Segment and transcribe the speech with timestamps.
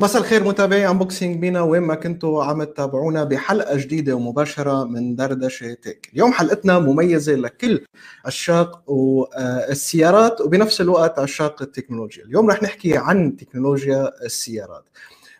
[0.00, 5.74] مساء الخير متابعي انبوكسينج بينا وين ما كنتوا عم تتابعونا بحلقة جديدة ومباشرة من دردشة
[5.74, 7.84] تك، اليوم حلقتنا مميزة لكل
[8.24, 8.82] عشاق
[9.70, 14.84] السيارات وبنفس الوقت عشاق التكنولوجيا، اليوم رح نحكي عن تكنولوجيا السيارات.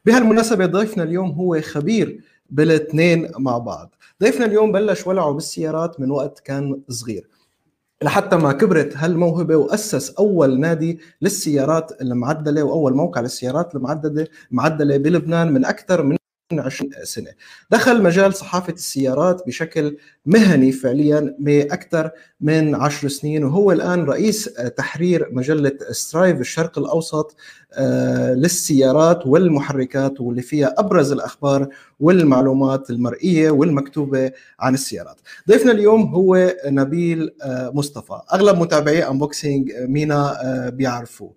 [0.05, 2.21] بهالمناسبة ضيفنا اليوم هو خبير
[2.51, 7.29] بالاثنين مع بعض، ضيفنا اليوم بلش ولعه بالسيارات من وقت كان صغير.
[8.05, 15.52] لحتى ما كبرت هالموهبة وأسس أول نادي للسيارات المعدلة وأول موقع للسيارات المعدلة معدله بلبنان
[15.52, 16.16] من أكثر من
[16.59, 17.31] 20 سنة
[17.71, 19.97] دخل مجال صحافة السيارات بشكل
[20.27, 24.45] مهني فعليا باكثر من 10 سنين وهو الآن رئيس
[24.77, 27.37] تحرير مجلة درايف الشرق الأوسط
[27.73, 31.69] آه، للسيارات والمحركات واللي فيها أبرز الأخبار
[32.01, 35.17] والمعلومات المرئية والمكتوبة عن السيارات.
[35.48, 41.33] ضيفنا اليوم هو نبيل آه، مصطفى، أغلب متابعي Unboxing MENA آه، بيعرفوه.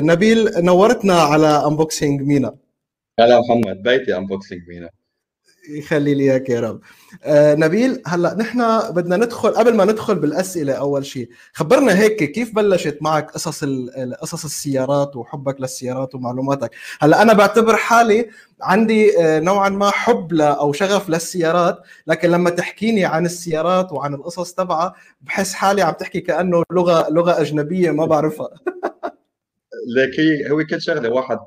[0.00, 2.54] نبيل نورتنا على Unboxing MENA.
[3.20, 4.90] هلا محمد بيتي Unboxing MENA
[5.70, 6.80] يخلي لي إياك يا رب.
[7.24, 12.54] آه نبيل هلأ نحن بدنا ندخل قبل ما ندخل بالأسئلة أول شيء خبرنا هيك كيف
[12.54, 13.64] بلشت معك قصص
[14.20, 16.70] قصص السيارات وحبك للسيارات ومعلوماتك.
[17.00, 18.30] هلأ أنا بعتبر حالي
[18.62, 24.14] عندي آه نوعا ما حب ل أو شغف للسيارات لكن لما تحكيني عن السيارات وعن
[24.14, 28.48] القصص تبعها بحس حالي عم تحكي كأنه لغة لغة أجنبية ما بعرفها.
[29.96, 31.38] لك هي هو كل شغلة واحد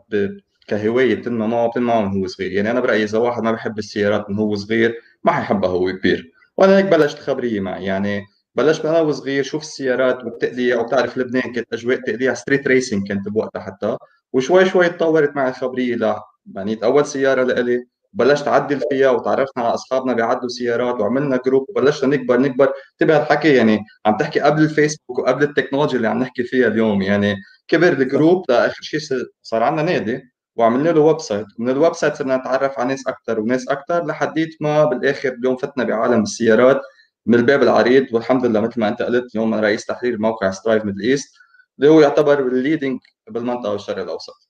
[0.68, 2.52] كهواية بتنمى معه بتنمى معه من هو صغير.
[2.52, 6.32] يعني أنا برأيي إذا واحد ما بحب السيارات من هو صغير ما حيحبها هو كبير.
[6.58, 7.86] وأنا هيك بلشت الخبريه معي.
[7.86, 13.30] يعني بلشت أنا وصغير شوف السيارات والتقليع وبتعرف لبنان كانت أجواء تقليع street racing كانت
[13.30, 13.98] بوقتها حتى.
[14.34, 16.16] وشوي شوي تطورت معي الخبرية ل
[16.56, 17.86] يعني أول سيارة لإلي.
[18.14, 22.72] بلشت أعدل فيها وتعرفنا على أصحابنا بيعدلوا سيارات وعملنا group وبلشنا نكبر نكبر.
[23.02, 27.02] انتبه الحكي يعني عم تحكي قبل الفيسبوك وقبل التكنولوجيا اللي عم نحكي فيها اليوم.
[27.02, 27.36] يعني
[27.68, 29.00] كبر ال group لآخر شيء
[29.42, 30.24] صار عندنا نادي.
[30.58, 34.86] وعملنا له website ومن ال website صرنا نتعرف على ناس أكثر وناس أكثر لحديت ما
[34.86, 36.82] بالآخر اليوم فتنا بعالم السيارات
[37.26, 40.86] من الباب العريض والحمد لله مثل ما أنت قلت اليوم أنا رئيس تحرير موقع سترايف
[40.86, 41.36] ميدل ايست
[41.80, 43.00] اللي هو يعتبر ال leading
[43.30, 44.50] بالمنطقة والشرق الأوسط.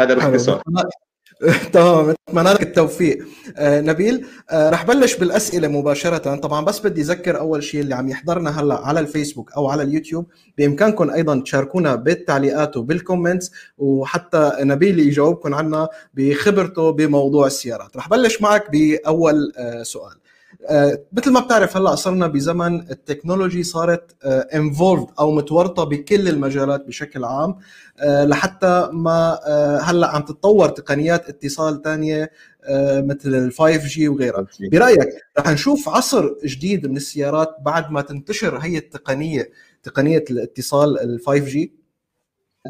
[0.00, 0.62] هذا باختصار.
[1.72, 3.24] تمام أتمنى لك التوفيق.
[3.56, 8.08] آه نبيل آه رح بلش بالأسئلة مباشرة طبعا بس بدي أذكر أول شيء اللي عم
[8.08, 10.26] يحضرنا هلأ على الفيسبوك أو على اليوتيوب.
[10.58, 17.96] بإمكانكم أيضا تشاركونا بالتعليقات وبال comments وحتى نبيل يجاوبكم عنا بخبرته بموضوع السيارات.
[17.96, 20.14] رح بلش معك بأول آه سؤال.
[21.12, 24.16] مثل ما بتعرف هلا صرنا بزمن ال technology صارت
[24.54, 27.56] involved آه، أو متورطة بكل المجالات بشكل عام
[27.98, 29.38] آه، لحتى ما
[29.82, 32.30] هلا عم تتطور تقنيات اتصال ثانية
[32.98, 34.46] مثل ال 5G وغيرها.
[34.72, 35.08] برأيك
[35.38, 39.50] رح نشوف عصر جديد من السيارات بعد ما تنتشر هي التقنية
[39.82, 41.83] تقنية الاتصال ال 5 جي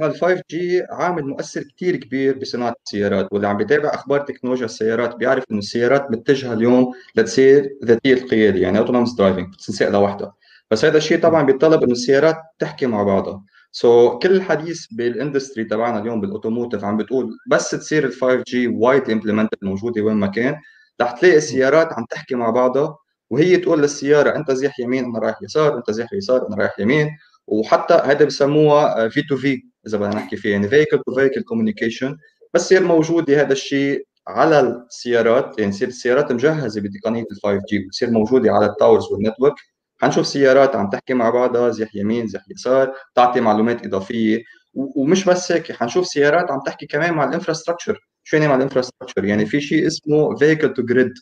[0.03, 5.17] ال 5 جي عامل مؤثر كثير كبير بصناعة السيارات واللي عم بيتابع أخبار تكنولوجيا السيارات
[5.17, 10.35] بيعرف إنه السيارات متجهة اليوم لتصير ذاتية القيادة يعني autonomous driving بتنسق لوحدها.
[10.71, 13.45] بس هذا الشيء طبعا بيتطلب إنه السيارات تحكي مع بعضها.
[13.73, 18.13] so so, كل الحديث بال industry تبعنا اليوم بال automotive عم بتقول بس تصير ال
[18.13, 20.57] 5G wide implemented موجودة وين ما كان
[21.01, 22.99] رح تلاقي السيارات عم تحكي مع بعضها
[23.31, 27.11] وهي تقول للسيارة أنت زيح يمين أنا رايح يسار أنت زيح يسار أنا رايح يمين.
[27.47, 32.17] وحتى هذا بسموها V2V إذا بدنا نحكي فيها يعني vehicle to vehicle communication
[32.55, 35.59] بس يصير موجوده هذا الشيء على السيارات.
[35.59, 39.55] يعني تصير السيارات مجهزة بتقنية ال 5G بتصير موجودة على ال towers وال network.
[40.03, 44.43] حنشوف سيارات عم تحكي مع بعضها زح يمين زح يسار تعطي معلومات إضافية.
[44.75, 48.61] ومش بس هيك حنشوف سيارات عم تحكي كمان مع ال infrastructure شو يعني مع ال
[48.61, 51.13] infrastructure يعني في شيء اسمه vehicle to grid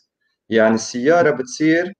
[0.49, 1.93] يعني السيارة بتصير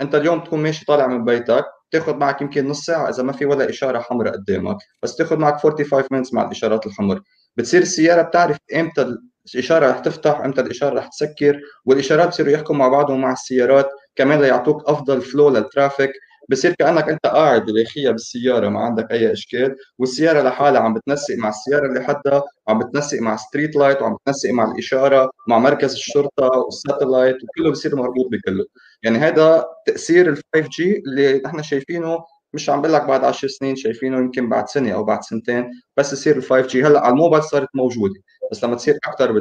[0.00, 3.46] أنت اليوم تكون ماشي طالع من بيتك تاخذ معك يمكن نص ساعة إذا ما في
[3.46, 4.76] ولا إشارة حمراء قدامك.
[5.02, 7.20] بس تاخذ معك 45 minutes مع الإشارات الحمر
[7.56, 9.16] بتصير السيارة بتعرف إمتى
[9.54, 14.40] الإشارة رح تفتح إمتى الإشارة رح تسكر والإشارات بصيروا يحكوا مع بعضهم مع السيارات كمان
[14.40, 16.10] ليعطوك أفضل flow لل traffic
[16.50, 19.76] بصير كأنك أنت قاعد داخليا بالسيارة ما عندك أي إشكال.
[19.98, 24.50] والسيارة لحالها عم بتنسق مع السيارة اللي حدها وعم بتنسق مع street light وعم بتنسق
[24.50, 28.64] مع الإشارة مع مركز الشرطة وال satellite وكله بصير مربوط بكله.
[29.02, 32.18] يعني هذا تأثير ال 5G اللي نحن شايفينه
[32.54, 36.12] مش عم بقول لك بعد 10 سنين شايفينه يمكن بعد سنة أو بعد سنتين بس
[36.12, 38.14] يصير ال 5G هلأ على الموبايل صارت موجودة
[38.52, 39.32] بس لما تصير أكثر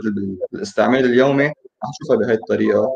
[0.52, 1.54] بالاستعمال اليومي رح
[2.02, 2.88] نشوفها بهي الطريقة.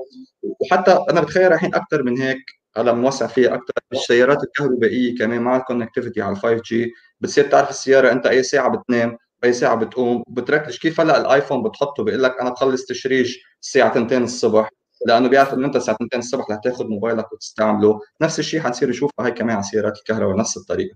[0.44, 2.38] وحتى أنا بتخيل رايحين أكثر من هيك
[2.78, 6.92] هلأ موسع فيها أكثر السيارات الكهربائية كمان مع ال connectivity على ال 5G
[7.22, 10.24] بتصير تعرف السيارة أنت أي ساعة بتنام أي ساعة بتقوم.
[10.30, 14.70] بتركز كيف هلأ ال iPhone بتحطه بيقول لك أنا بخلص تشريج الساعة 2 الصبح.
[15.06, 18.00] لأنه بيعرف إنه أنت الساعة 2 الصبح رح تاخذ موبايلك وتستعمله.
[18.22, 20.96] نفس الشيء حنصير نشوفه هي كمان على سيارات الكهرباء نفس الطريقة.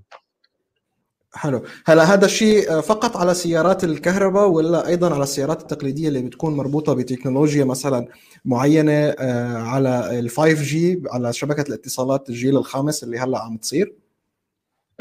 [1.33, 1.63] حلو.
[1.85, 6.93] هلا هذا الشيء فقط على سيارات الكهرباء ولا أيضا على السيارات التقليدية اللي بتكون مربوطة
[6.93, 8.07] بتكنولوجيا مثلا
[8.45, 13.93] معينة آه، على ال 5G على شبكة الاتصالات الجيل الخامس اللي هلا عم تصير؟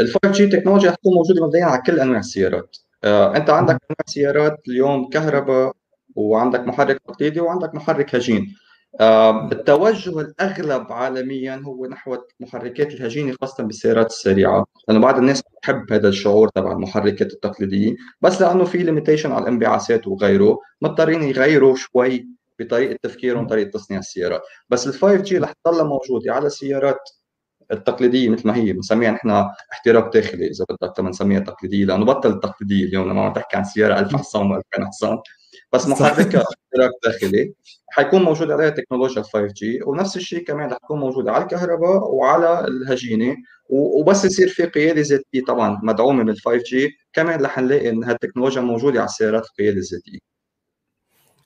[0.00, 2.76] ال 5G تكنولوجيا حتكون موجودة مبدئيا على كل أنواع السيارات.
[3.04, 5.72] آه، أنت عندك أنواع سيارات اليوم كهرباء
[6.16, 8.42] وعندك محرك تقليدي وعندك محرك هجين.
[8.42, 8.67] آه،
[9.52, 14.64] التوجه الأغلب عالميا هو نحو محركات الهجينه خاصه بالسيارات السريعة.
[14.88, 17.96] لأنه بعض الناس بتحب هذا الشعور تبع المحركات التقليدية.
[18.20, 24.42] بس لأنه في limitation على الانبعاثات وغيره مضطرين يغيروا شوي بطريقة تفكيرهم طريقة تصنيع السيارات.
[24.68, 27.00] بس ال 5G رح تضلها موجوده على السيارات
[27.72, 28.72] التقليدية مثل ما هي.
[28.72, 29.30] بنسميها نحن
[29.72, 33.10] احتراق داخلي إذا بدك نسميها تقليدية لأنه بطل التقليديه اليوم.
[33.10, 35.18] لما عم تحكي عن سيارة 1000 حصان و2000 حصان.
[35.72, 37.52] بس محركها احتراق داخلي
[37.90, 43.36] حيكون موجود عليها تكنولوجيا 5G ونفس الشيء كمان رح تكون موجوده على الكهرباء وعلى الهجينة
[43.68, 45.44] وبس يصير في قيادة ذاتية.
[45.48, 50.18] طبعا مدعومة من 5G كمان رح نلاقي إن هالتكنولوجيا موجودة على السيارات القياده الذاتيه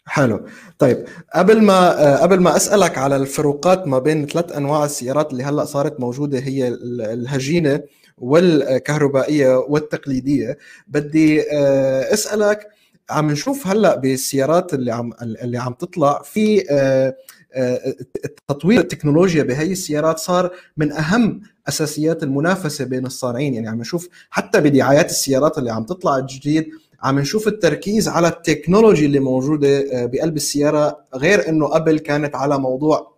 [0.06, 0.46] حلو.
[0.78, 5.64] طيب قبل ما قبل ما أسألك على الفروقات ما بين ثلاث أنواع السيارات اللي هلأ
[5.64, 6.68] صارت موجودة هي
[7.12, 7.80] الهجينة
[8.18, 12.68] والكهربائية والتقليدية بدي آه، أسألك
[13.12, 17.16] عم نشوف هلأ بالسيارات اللي عم اللي عم تطلع في آه،
[17.54, 17.94] آه،
[18.48, 23.54] تطوير التكنولوجيا بهي السيارات صار من أهم أساسيات المنافسة بين الصانعين.
[23.54, 26.70] يعني عم نشوف حتى بدعايات السيارات اللي عم تطلع جديد
[27.02, 32.34] عم نشوف التركيز على ال technology اللي موجودة آه، بقلب السيارة غير إنه قبل كانت
[32.34, 33.12] على موضوع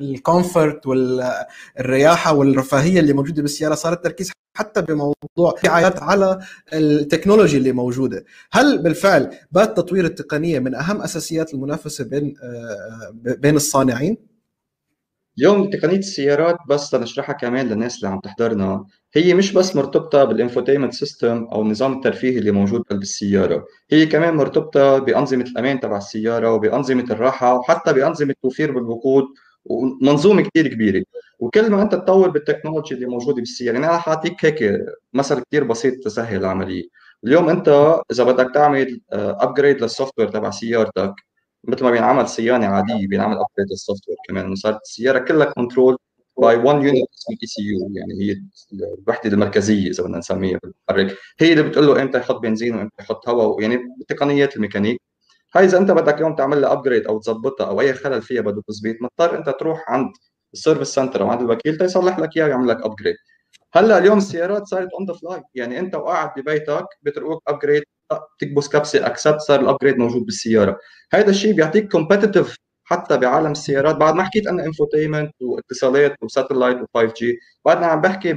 [0.00, 6.38] ال comfort والرياحة والرفاهية اللي موجودة بالسيارة صار التركيز حتى بموضوع رعايات على
[6.72, 8.24] ال technology اللي موجودة.
[8.52, 14.36] هل بالفعل بات تطوير التقنية من أهم أساسيات المنافسة بين آه، بين الصانعين؟
[15.38, 18.84] اليوم تقنية السيارات بس لنشرحها كمان للناس اللي عم تحضرنا
[19.14, 24.06] هي مش بس مرتبطة بال infotainment system أو النظام الترفيهي اللي موجود قلب السياره هي
[24.06, 29.24] كمان مرتبطة بأنظمة الأمان تبع السيارة وبأنظمة الراحة وحتى بأنظمة توفير بالوقود
[29.70, 31.04] ومنظومة كثير كبيرة.
[31.38, 34.80] وكل ما انت تطور بالتكنولوجيا اللي موجودة بالسياره يعني أنا حاعطيك هيك
[35.12, 36.84] مثل كثير بسيط تسهل العملية.
[37.24, 41.14] اليوم انت إذا بدك تعمل upgrade لل software تبع سيارتك
[41.64, 44.54] مثل ما بينعمل صيانة عادية بينعمل upgrade لل software كمان.
[44.54, 45.96] صارت السياره كلها control
[46.40, 48.36] by 1 unit اسمه ECU يعني هي
[48.98, 51.18] الوحدة المركزية إذا بدنا نسميها بالمحرك.
[51.40, 55.00] هي اللي بتقول له إمتى يحط بنزين وإمتى يحط هواء يعني بتقنيات الميكانيك.
[55.56, 58.62] هاي اذا انت بدك اليوم تعمل لها upgrade أو تظبطها أو اي خلل فيها بده
[58.68, 60.12] تظبيط مضطر انت تروح عند
[60.54, 63.16] ال service center أو عند الوكيل تيصلح لك اياه ويعمل لك upgrade
[63.74, 67.82] هلا اليوم السيارات صارت on the fly يعني انت وقاعد ببيتك بتروق upgrade
[68.38, 70.78] تكبس كبسة accept صار ال upgrade موجود بالسيارة.
[71.12, 73.96] هذا الشيء بيعطيك competitive حتى بعالم السيارات.
[73.96, 78.32] بعد ما حكيت أنا infotainment واتصالات و satellite و5 G بعدنا عم بحكي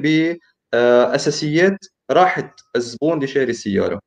[0.74, 1.78] باساسيات
[2.10, 4.00] آه، راحه الزبون اللي شاري السيارة.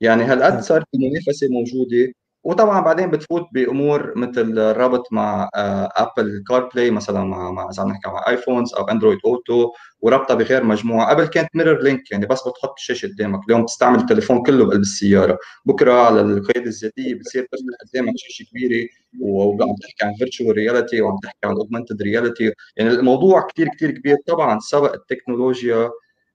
[0.00, 2.12] يعني هالقد صار في منافسه موجودة.
[2.44, 5.50] وطبعا بعدين بتفوت بأمور مثل الربط مع
[5.96, 10.64] Apple CarPlay مثلا مع مع إذا عم نحكي مع iPhones أو Android Auto وربطها بغير
[10.64, 11.10] مجموعة.
[11.10, 13.40] قبل كانت MirrorLink يعني بس بتحط الشاشة قدامك.
[13.46, 15.38] اليوم بتستعمل التليفون كله بقلب السيارة.
[15.64, 18.88] بكرة على القياده الذاتيه بتصير تفتح قدامك شاشة كبيرة
[19.20, 24.16] وعم تحكي عن virtual reality وعم تحكي عن augmented reality يعني الموضوع كثير كثير كبير.
[24.26, 25.90] طبعا سبق التكنولوجيا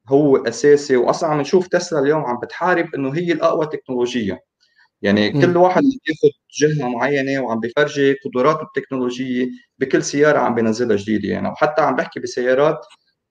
[0.09, 4.39] هو أساسي واصلا عم نشوف تسلا اليوم عم بتحارب إنه هي الأقوى تكنولوجيا.
[5.03, 5.41] يعني م.
[5.41, 11.47] كل واحد بياخذ جهة معينة وعم بيفرجي قدراته التكنولوجية بكل سيارة عم بينزلها جديدة يعني.
[11.49, 12.85] وحتى عم بحكي بسيارات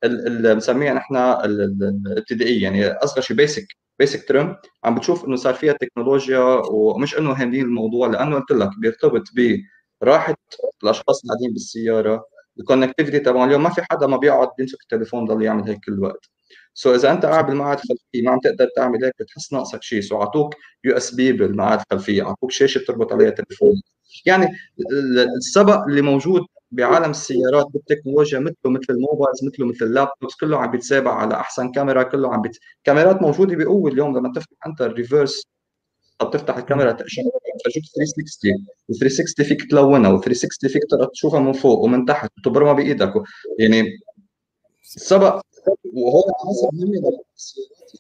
[0.05, 3.67] اللي بنسميها نحن الابتدائية يعني أصغر شيء basic
[3.99, 6.39] basic trim عم بتشوف إنه صار فيها تكنولوجيا
[6.71, 9.23] ومش إنه هاملين الموضوع لأنه قلت لك بيرتبط
[10.01, 10.35] براحه
[10.85, 12.25] الأشخاص اللي قاعدين بالسياره
[12.61, 13.49] ال connectivity تبعهم.
[13.49, 16.31] اليوم ما في حدا ما بيقعد بيمسك التليفون ضل يعمل هيك كل الوقت
[16.75, 20.19] so إذا أنت قاعد بالمقاعد الخلفية ما عم تقدر تعمل هيك بتحس ناقصك شيء so
[20.21, 23.83] أعطوك USB بالمقاعد الخلفية أعطوك شاشة تربط عليها تليفون.
[24.27, 24.47] يعني
[25.39, 30.59] السبق اللي موجود بعالم السيارات بالتكنولوجيا مثله مثل ال mobiles مثله مثل ال laptops كله
[30.59, 32.59] عم بيتسابق على أحسن كاميرا كله عم بيت...
[32.85, 34.19] كاميرات موجودة بقوة اليوم.
[34.19, 35.47] لما تفتح أنت الريفرس
[36.21, 37.25] أو تفتح الكاميرا تشوف
[37.97, 38.53] 360
[38.89, 43.13] و 360 فيك تلونها و 360 فيك تشوفها من فوق ومن تحت وتبرمها بإيدك.
[43.59, 43.85] يعني
[44.97, 45.41] السبق
[45.85, 47.93] وهو حسب مهمه السيارات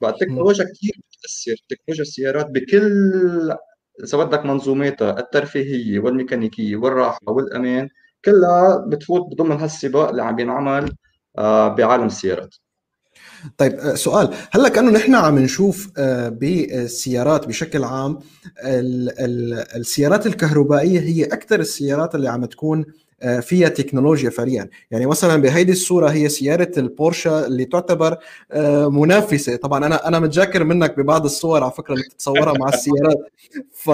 [0.00, 1.64] بعد التكنولوجيا كثير بتأثر.
[1.68, 3.56] تكنولوجيا السيارات بكل
[4.04, 7.88] اذا بدك منظوماتها الترفيهية والميكانيكية والراحة والأمان
[8.24, 10.92] كلها بتفوت ضمن هالسباق اللي عم بينعمل
[11.38, 12.54] آه، بعالم السيارات.
[13.58, 14.34] طيب آه، سؤال.
[14.50, 18.18] هلأ كأنه نحن عم نشوف آه، بالسيارات بشكل عام
[19.76, 22.84] السيارات الكهربائية هي أكثر السيارات اللي عم تكون
[23.40, 24.68] فيها تكنولوجيا فعليا.
[24.90, 28.16] يعني مثلا بهيدي الصورة هي سيارة البورشا اللي تعتبر
[28.52, 29.56] آه، منافسة.
[29.56, 33.18] طبعا أنا أنا متذكر منك ببعض الصور على فكرة اللي بتتصورها مع السيارات.
[33.72, 33.90] ف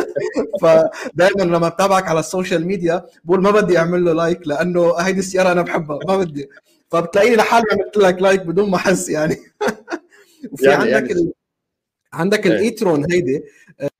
[0.62, 5.18] فدائما لما بتابعك على ال social media بقول ما بدي أعمل له like لأنه هيدي
[5.18, 5.98] السيارة أنا بحبها.
[6.08, 6.48] ما بدي.
[6.90, 9.36] فبتلاقيني لحالي عملت لك like بدون ما أحس يعني.
[10.52, 11.32] وفي يعني عندك يعني...
[12.12, 12.52] عندك إيه.
[12.52, 13.42] الإيترون هيدي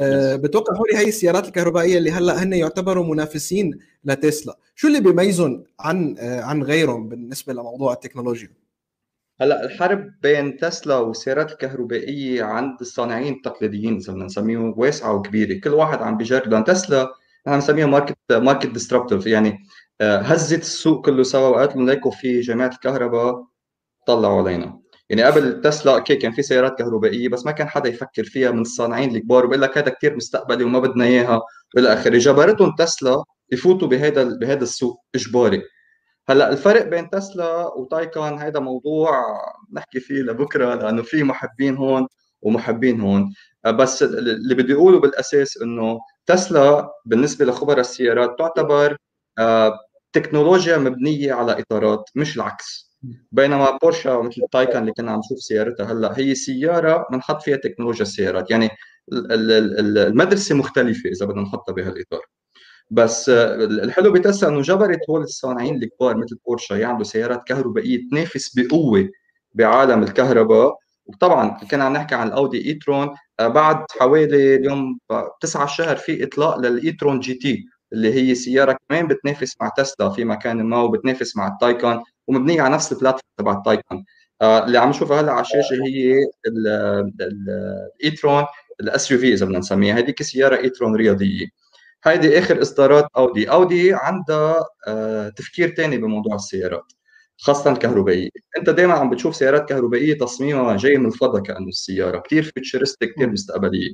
[0.00, 4.58] آه بتوقع هولي هي السيارات الكهربائية اللي هلأ هن يعتبروا منافسين لتسلا.
[4.74, 8.50] شو اللي بيميزهم عن آه عن غيرهم بالنسبة لموضوع التكنولوجيا؟
[9.40, 15.60] هلأ الحرب بين تسلا والسيارات الكهربائية عند الصانعين التقليديين إذا بدنا نسميهم واسعة وكبيرة.
[15.60, 17.14] كل واحد عم بيجرب لأن تسلا
[17.46, 19.58] نحن بنسميها market market disruptive يعني
[20.00, 23.44] آه، هزت السوق كله سوا وقالت لهم ليكوا في جماعة الكهرباء
[24.06, 24.81] طلعوا علينا.
[25.10, 28.60] يعني قبل تسلا أوكي كان في سيارات كهربائية بس ما كان حدا يفكر فيها من
[28.60, 31.40] الصانعين الكبار وبيقول لك هذا كثير مستقبلي وما بدنا إياها
[31.76, 32.18] وإلى آخره.
[32.18, 35.62] جبرتهم تسلا يفوتوا بهذا بهذا السوق إجباري.
[36.28, 39.10] هلأ الفرق بين تسلا وتايكون هذا موضوع
[39.72, 42.06] نحكي فيه لبكرة لأنه في محبين هون
[42.42, 43.34] ومحبين هون.
[43.66, 48.96] بس اللي بدي أقوله بالأساس إنه تسلا بالنسبة لخبراء السيارات تعتبر
[49.38, 49.78] آه،
[50.12, 52.91] تكنولوجيا مبنية على إطارات مش العكس.
[53.32, 58.02] بينما بورشا مثل تايكن اللي كنا عم نشوف سيارتها هلأ هي سيارة بنحط فيها تكنولوجيا
[58.02, 58.50] السيارات.
[58.50, 58.70] يعني
[59.12, 62.20] المدرسة مختلفة إذا بدنا نحطها بهالإطار.
[62.90, 69.08] بس الحلو بتسلا إنه جبرت هول الصانعين الكبار مثل بورشا يعملوا سيارات كهربائية تنافس بقوة
[69.54, 70.76] بعالم الكهرباء.
[71.06, 73.08] وطبعا كنا عم نحكي عن الأودي إيترون
[73.40, 74.98] آه، بعد حوالي اليوم
[75.40, 80.24] تسعة شهر في إطلاق لل e-tron GT اللي هي سيارة كمان بتنافس مع تسلا في
[80.24, 84.04] مكان ما وبتنافس مع التايكان ومبنية على نفس ال platform تبع التايكان
[84.42, 86.14] آه اللي عم نشوفها هلا على الشاشة هي
[86.46, 88.44] ال
[88.80, 89.98] e-tron ال SUV إذا بدنا نسميها.
[89.98, 91.46] هذيك سيارة e-tron رياضية.
[92.04, 96.92] هيدي آخر إصدارات اودي اودي عندها آه تفكير ثاني بموضوع السيارات
[97.38, 102.18] خاصة الكهربائيه أنت دائما عم بتشوف سيارات كهربائية تصميمها جاي من الفضاء كأنه السيارة.
[102.20, 103.92] كثير futuristic كثير مستقبلية.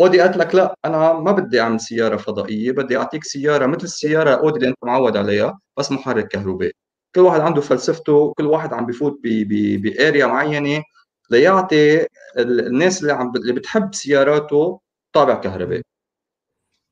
[0.00, 4.30] اودي قالت لك لا أنا ما بدي أعمل سيارة فضائية بدي أعطيك سيارة مثل السيارة
[4.30, 6.72] اودي اللي أنت معود عليها بس محرك كهربائي.
[7.16, 10.82] كل واحد عنده فلسفته كل واحد عم بفوت ب area معينة
[11.30, 12.06] ليعطي
[12.38, 14.80] الناس اللي عم اللي بتحب سياراته
[15.12, 15.82] طابع كهربائي.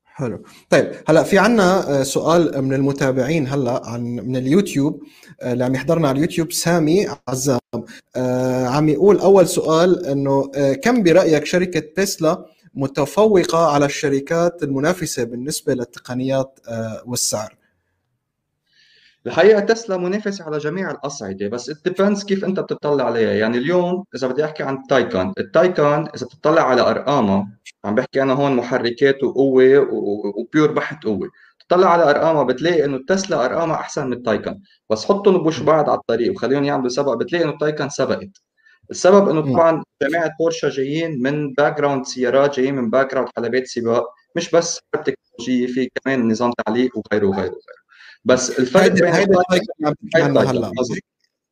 [0.03, 0.43] حلو.
[0.69, 5.03] طيب هلا في عنا آه، سؤال من المتابعين هلا عن من اليوتيوب
[5.41, 7.59] آه، اللي عم يحضرنا على اليوتيوب سامي عزام.
[8.15, 10.51] آه، عم يقول أول سؤال إنه
[10.83, 16.59] كم برأيك شركة تسلا متفوقة على الشركات المنافسة بالنسبة للتقنيات
[17.05, 17.64] والسعر؟
[19.27, 23.31] الحقيقة تسلا منافسة على جميع الأصعدة بس ال depends كيف أنت بتطلع عليها.
[23.31, 27.47] يعني اليوم إذا بدي أحكي عن التايكان التايكان إذا بتطلع على ارقامها
[27.85, 29.87] عم بحكي أنا هون محركات وقوة
[30.37, 31.29] و pure بحت قوة.
[31.69, 35.99] تطلع على ارقامها بتلاقي إنه تسلا ارقامها أحسن من التايكان بس حطهم بوش بعض على
[35.99, 37.13] الطريق وخليهم يعملوا سبق.
[37.13, 38.29] بتلاقي إنه التايكان سبقت.
[38.91, 44.05] السبب إنه طبعا جماعة بورشا جايين من background سيارات جايين من background حلبات سباق.
[44.35, 47.84] مش بس تكنولوجيه في كمان نظام تعليق وغيره وغيره وغيره.
[48.25, 50.71] بس الفرق بين هلا.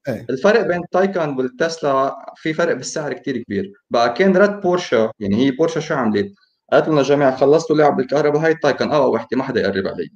[0.07, 0.25] إيه.
[0.29, 3.71] الفرق بين تايكان والتسلا في فرق بالسعر كثير كبير.
[3.89, 6.33] بقى كان رد بورشا يعني هي بورشا شو عملت؟
[6.71, 10.09] قالت لنا جماعة خلصتوا لعب بالكهرباء هاي تايكون آه وحدة ما حدا يقرب علي.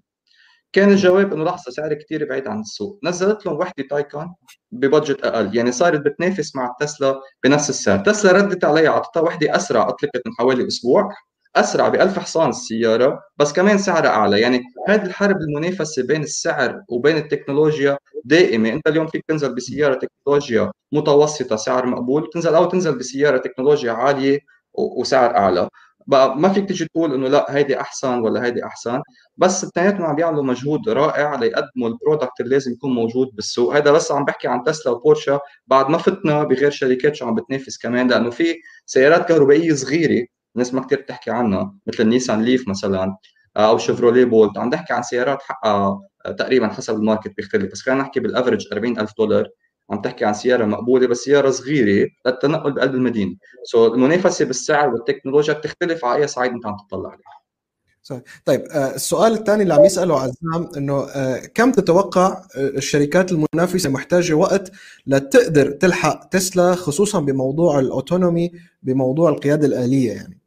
[0.74, 3.00] كان الجواب إنه لحظة سعر كثير بعيد عن السوق.
[3.04, 4.36] نزلت لهم وحدة تايكون
[4.72, 8.00] ببادجت أقل يعني صارت بتنافس مع تسلا بنفس السعر.
[8.00, 11.14] تسلا ردت عليها أعطتها وحدة أسرع أطلقت من حوالي أسبوع.
[11.60, 14.40] أسرع ب 1000 حصان السيارة بس كمان سعرها أعلى.
[14.42, 18.70] يعني هذه الحرب المنافسة بين السعر وبين التكنولوجيا دائمة.
[18.74, 24.40] أنت اليوم فيك تنزل بسيارة تكنولوجيا متوسطة سعر مقبول تنزل أو تنزل بسيارة تكنولوجيا عالية
[24.74, 25.70] وسعر أعلى.
[26.08, 29.02] بقى ما فيك تيجي تقول إنه لا هيدي أحسن ولا هيدي أحسن
[29.38, 33.76] بس اثنيناتهم عم بيعملوا مجهود رائع ليقدموا ال product اللي لازم يكون موجود بالسوق.
[33.76, 37.78] هذا بس عم بحكي عن تسلا وبورشا بعد ما فتنا بغير شركات شو عم بتنافس
[37.78, 40.26] كمان لأنه في سيارات كهربائية صغيرة
[40.58, 43.18] الناس ما كثير بتحكي عنها مثل النيسان ليف مثلا
[43.58, 47.72] آه، أو شيفروليه بولت عم نحكي عن سيارات حقها آه، تقريبا حسب ال market بيختلف.
[47.72, 49.50] بس خلينا نحكي بال average 40000 دولار
[49.90, 53.36] عم تحكي عن سيارة مقبولة بس سيارة صغيرة للتنقل بقلب المدينة.
[53.64, 57.38] سو so, المنافسة بالسعر والتكنولوجيا بتختلف على أي صعيد أنت عم تطلع عليه.
[58.46, 61.08] طيب آه، السؤال الثاني اللي عم يسأله عزام إنه
[61.56, 64.72] كم تتوقع الشركات المنافسة محتاجة وقت
[65.08, 68.52] لتقدر تلحق تسلا خصوصا بموضوع الأوتونومي
[68.84, 70.47] بموضوع القيادة الآلية يعني؟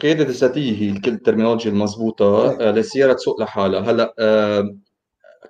[0.00, 3.80] القياده الذاتيه هي كل الترمينولوجيا المضبوطة آه، للسياره تسوق لحالها.
[3.90, 4.76] هلأ آه،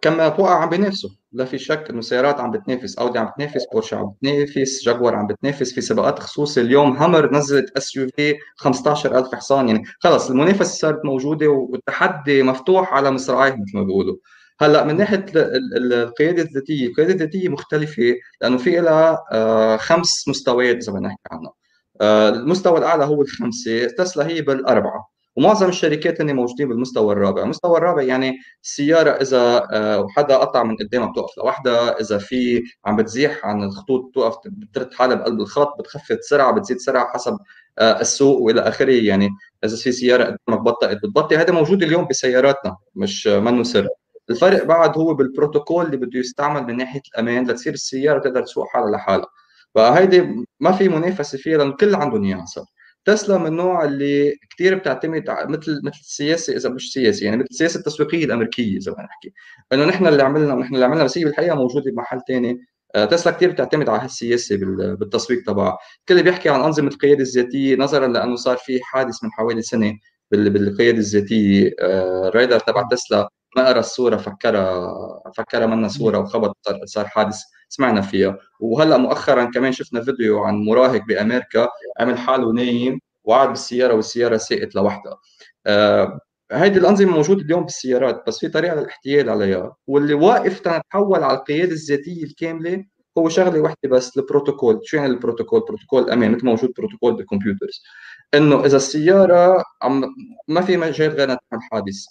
[0.03, 3.97] كمان بواقع عم بينافسوا لا في شك إنه سيارات عم بتنافس أودي عم بتنافس بورشه
[3.97, 9.69] عم بتنافس جاكوار عم بتنافس في سباقات خصوصي اليوم همر نزلت SUV 15000 حصان.
[9.69, 14.17] يعني خلص المنافسة صارت موجودة والتحدي مفتوح على مصراعيه مثل ما بيقولوا.
[14.61, 15.27] هلأ من ناحية
[15.77, 21.53] القيادة الذاتية، القيادة الذاتية مختلفة لأنه في لها آه، خمس مستويات إذا بدنا نحكي عنها.
[22.01, 25.17] آه، المستوى الأعلى هو الخمسة، تسلا هي بالأربعة.
[25.37, 30.77] ومعظم الشركات هن موجودين بالمستوى الرابع، المستوى الرابع يعني السياره إذا آه، حدا قطع من
[30.77, 36.19] قدامها بتوقف لوحدها، إذا في عم بتزيح عن الخطوط بتوقف بترد حالها بقلب الخط، بتخفض
[36.21, 37.39] سرعة، بتزيد سرعة حسب
[37.81, 38.93] السوق وإلى آخره.
[39.05, 39.29] يعني
[39.65, 41.37] إذا في سيارة قدامك بطئت بتبطئ.
[41.37, 43.89] هذا موجود اليوم بسياراتنا مش منه سر.
[44.31, 48.91] الفرق بعد هو بالبروتوكول اللي بده يستعمل من ناحية الأمان لتصير السيارة تقدر تسوق حالها
[48.91, 49.27] لحالها.
[49.77, 52.65] فهيدي ما في منافسة فيها لأنه الكل اياها صار
[53.05, 57.79] تسلا من النوع اللي كثير بتعتمد مثل مثل السياسة إذا مش سياسة يعني مثل السياسة
[57.79, 59.33] التسويقية الأمريكية إذا بدنا نحكي.
[59.73, 62.59] إنه نحن اللي عملنا ونحن اللي عملنا بس هي بالحقيقة موجودة بمحل ثاني
[62.95, 64.57] آه، تسلا كثير بتعتمد على هالسياسة
[64.97, 69.63] بالتسويق تبعها، الكل بيحكي عن أنظمة القيادة الذاتية نظرا لأنه صار في حادث من حوالي
[69.63, 69.95] سنة
[70.31, 71.71] بالقيادة الذاتية.
[71.81, 74.93] الرايدر آه، تبع تسلا ما قرا الصورة فكرها
[75.37, 77.41] فكرها منا صورة وخبط صار حادث.
[77.69, 78.39] سمعنا فيها.
[78.61, 81.69] وهلأ مؤخرا كمان شفنا فيديو عن مراهق بأمريكا
[82.01, 85.17] عمل حاله نايم وقعد بالسيارة والسيارة ساقت لوحدها.
[85.67, 86.21] آه
[86.53, 89.77] هيدي الأنظمة موجودة اليوم بالسيارات بس في طريقة للاحتيال عليها.
[89.87, 92.85] واللي موقف تنتحول على القيادة الذاتية الكاملة
[93.19, 94.81] هو شغلة وحدة بس البروتوكول.
[94.85, 97.83] شو يعني البروتوكول؟ بروتوكول أمان مثل موجود بروتوكول بال computers.
[98.35, 100.15] إنه إذا السيارة عم
[100.49, 102.05] ما في مجال غير إنها تعمل حادث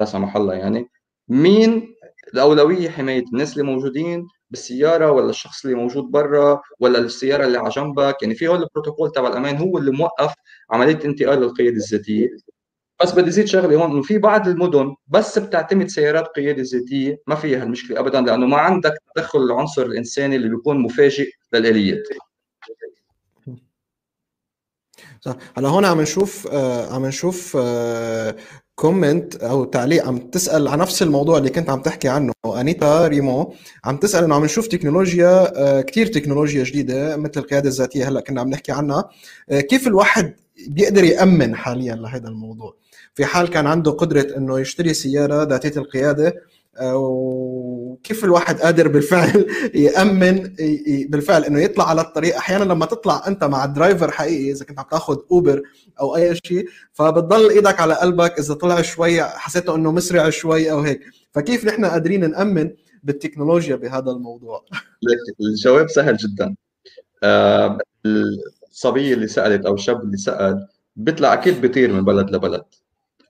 [0.00, 0.90] لا سمح الله يعني.
[1.28, 1.94] مين؟
[2.34, 7.68] الأولوية حمايه الناس اللي موجودين بالسيارة ولا الشخص اللي موجود برا ولا السيارة اللي على
[7.70, 10.34] جنبك؟ يعني في هول البروتوكول تبع الأمان هو اللي موقف
[10.70, 12.28] عملية انتقال للقياده الذاتية.
[13.02, 17.34] بس بدي زيد شغلة هون إنه في بعض المدن بس بتعتمد سيارات قيادة ذاتية ما
[17.34, 22.02] فيها هالمشكلة ابدا لأنه ما عندك تدخل العنصر الإنساني اللي بيكون مفاجئ للآليات.
[25.20, 25.36] صح.
[25.56, 28.36] هلا هون عم نشوف آه عم نشوف آه
[28.78, 32.32] كومنت أو تعليق عم تسأل عن نفس الموضوع اللي كنت عم تحكي عنه.
[32.46, 33.54] أنيتا ريمو
[33.84, 38.40] عم تسأل إنه عم نشوف تكنولوجيا آه كثير تكنولوجيا جديدة مثل القيادة الذاتية هلأ كنا
[38.40, 39.10] عم نحكي عنها.
[39.50, 40.34] آه كيف الواحد
[40.68, 42.74] بيقدر يأمن حاليا لهذا الموضوع؟
[43.14, 46.34] في حال كان عنده قدرة إنه يشتري سيارة ذاتية القيادة
[46.82, 50.52] وكيف الواحد قادر بالفعل يأمن
[51.08, 52.36] بالفعل إنه يطلع على الطريق.
[52.36, 55.62] أحيانا لما تطلع أنت مع driver حقيقي إذا كنت عم تاخذ اوبر
[56.00, 60.80] أو أي شيء فبتضل إيدك على قلبك إذا طلع شوي حسيته إنه مسرع شوي أو
[60.80, 61.00] هيك.
[61.32, 62.70] فكيف نحن قادرين نأمن
[63.02, 64.64] بالتكنولوجيا بهذا الموضوع؟
[65.40, 66.54] الجواب سهل جدا.
[67.22, 67.78] آه،
[68.70, 72.64] الصبيه اللي سألت أو الشاب اللي سأل بيطلع أكيد بيطير من بلد لبلد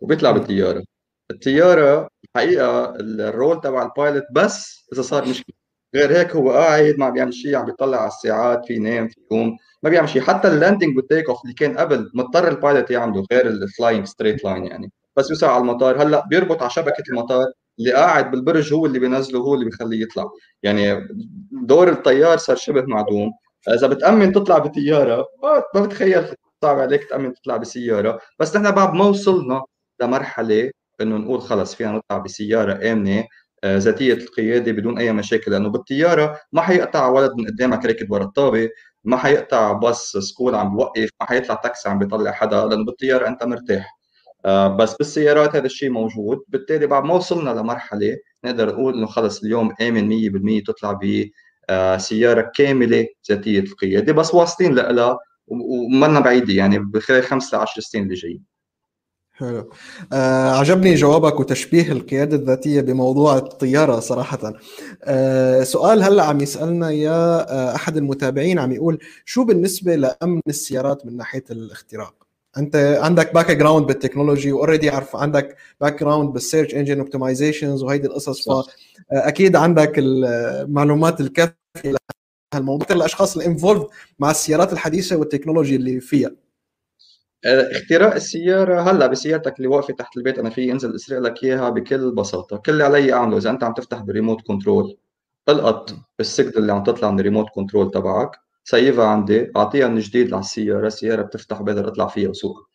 [0.00, 0.84] وبيطلع بالطيارة.
[1.30, 5.56] الطياره الحقيقة ال role تبع ال pilot بس إذا صار مشكلة.
[5.94, 9.56] غير هيك هو قاعد ما بيعمل شيء عم بيطلع على الساعات فيه ينام فيه يقوم
[9.82, 12.90] ما بيعمل شيء حتى ال landing وال take off اللي كان قبل مضطر ال pilot
[12.90, 14.92] يعمله غير ال flying straight line يعني.
[15.16, 16.02] بس يوصل على المطار.
[16.02, 17.46] هلأ بيربط على شبكة المطار
[17.78, 20.24] اللي قاعد بالبرج هو اللي بينزله هو اللي بيخليه يطلع.
[20.62, 21.08] يعني
[21.52, 23.32] دور الطيار صار شبه معدوم.
[23.68, 25.26] إذا بتأمن تطلع بطياره
[25.74, 26.24] ما بتخيل
[26.62, 28.20] صعب عليك تأمن تطلع بسيارة.
[28.38, 29.62] بس نحن بعد ما وصلنا
[30.02, 33.24] لمرحلة إنه نقول خلص فينا نطلع بسيارة آمنة
[33.64, 38.24] آه، ذاتية القيادة بدون أي مشاكل لأنه بالطيارة ما حيقطع ولد من قدامك راكب ورا
[38.24, 38.70] الطابة
[39.04, 43.44] ما حيقطع باص school عم بوقف ما حيطلع تاكسي عم بيطلع حدا لأنه بالطيارة أنت
[43.44, 43.98] مرتاح.
[44.46, 46.38] آه، بس بالسيارات هذا الشيء موجود.
[46.48, 51.24] بالتالي بعد ما وصلنا لمرحلة نقدر نقول إنه خلص اليوم آمن 100% تطلع ب
[51.70, 57.82] آه، سيارة كاملة ذاتية القيادة بس واصلين لها ومنا بعيدة يعني بخلال خمس ل 10
[57.82, 58.57] سنين اللي جايين.
[59.38, 59.70] حلو.
[60.12, 64.52] آه عجبني جوابك وتشبيه القيادة الذاتية بموضوع الطيارة صراحة.
[65.04, 67.10] آه سؤال هلأ عم يسألنا يا
[67.52, 72.14] آه أحد المتابعين عم يقول شو بالنسبة لأمن السيارات من ناحية الاختراق؟
[72.58, 78.06] أنت عندك background بال technology و already عارف عندك background بال search engine optimizations وهيدي
[78.06, 78.48] القصص
[79.12, 81.54] فأكيد عندك المعلومات الكافية
[82.54, 82.86] لهالموضوع.
[82.90, 83.86] الأشخاص ال involved
[84.18, 86.30] مع السيارات الحديثة وال technology اللي فيها.
[87.44, 92.14] اختراق السيارة هلأ بسيارتك اللي واقفة تحت البيت أنا فيي انزل اسرق لك إياها بكل
[92.14, 92.56] بساطة.
[92.56, 94.96] كل اللي علي أعمله إذا أنت عم تفتح بال remote control
[95.48, 98.30] القط ال signal اللي عم تطلع من ال remote control تبعك
[98.64, 102.66] سيفها عندي أعطيها من جديد على السياره السياره بتفتح بقدر أطلع فيها وسوقها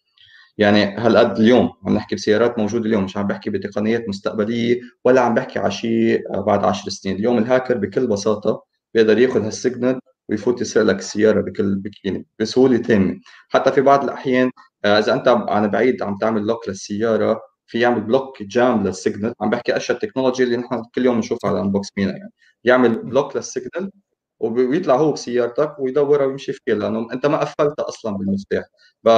[0.58, 5.34] يعني هالقد اليوم عم نحكي بسيارات موجودة اليوم مش عم بحكي بتقنيات مستقبلية ولا عم
[5.34, 7.16] بحكي على شيء بعد 10 سنين.
[7.16, 12.78] اليوم الهاكر بكل بساطة بيقدر يأخذ هال signal ويفوت يسرق لك السياره بكل يعني بسهولة
[12.78, 13.20] تامة.
[13.50, 14.52] حتى في بعض الأحيان
[14.86, 19.34] آه، إذا أنت عن بعيد عم تعمل lock للسيارة فيه يعمل block jam لل signal
[19.42, 22.32] عم بحكي أشياء ال technology اللي نحن كل يوم بنشوفها على Unbox MENA يعني.
[22.64, 23.92] يعمل block لل signal
[24.40, 28.66] ويطلع هو بسيارتك ويدورها ويمشي فيها لأنه أنت ما قفلتها أصلا بالمفتاح.
[29.06, 29.10] ف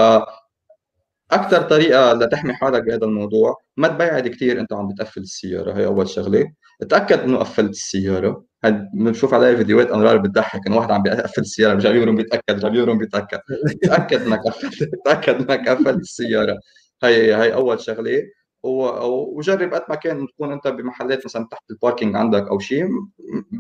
[1.32, 6.10] أكثر طريقة لتحمي حالك بهذا الموضوع ما تبعد كثير أنت عم بتقفل السيارة هي أول
[6.10, 6.54] شغلة.
[6.90, 8.46] تأكد إنه قفلت السيارة.
[8.70, 12.98] بنشوف عليها فيديوهات مرار بتضحك؟ انه واحد عم بيقفل السيارة رجع يبرم بيتأكد رجع يبرم
[12.98, 13.40] بيتأكد.
[13.84, 16.60] تأكد إنك قفلت تأكد إنك قفلت السيارة.
[17.04, 18.24] هي هي أول شغلة.
[18.64, 22.90] وجرب قد ما كان تكون أنت بمحلات مثلا تحت ال parking عندك أو شيء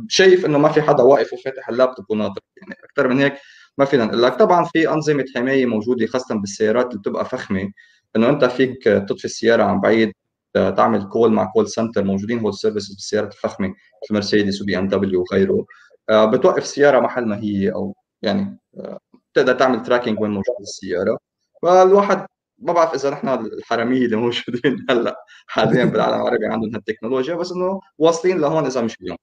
[0.09, 2.41] شايف إنه ما في حدا واقف وفاتح اللابتوب وناطر.
[2.57, 3.33] يعني أكثر من هيك
[3.77, 4.35] ما فينا نقول لك.
[4.35, 7.71] طبعا في أنظمة حماية موجودة خاصة بالسيارات اللي بتبقى فخمة.
[8.15, 10.11] إنه أنت فيك تطفي السيارة عن بعيد.
[10.57, 15.21] تعمل call مع call center موجودين هول services بالسيارات الفخمة مثل مرسيدس وبي إم دبليو
[15.31, 15.65] وغيره.
[16.09, 18.99] آه، بتوقف السياره محل ما هي أو يعني آه،
[19.33, 21.17] بتقدر تعمل tracking وين موجود السيارة.
[21.63, 22.27] فالواحد
[22.59, 25.15] ما بعرف إذا نحن الحرامية اللي موجودين هلأ
[25.47, 29.17] حاليا بالعالم العربي عندهم هالتكنولوجيا بس إنه واصلين لهون إذا مش اليوم.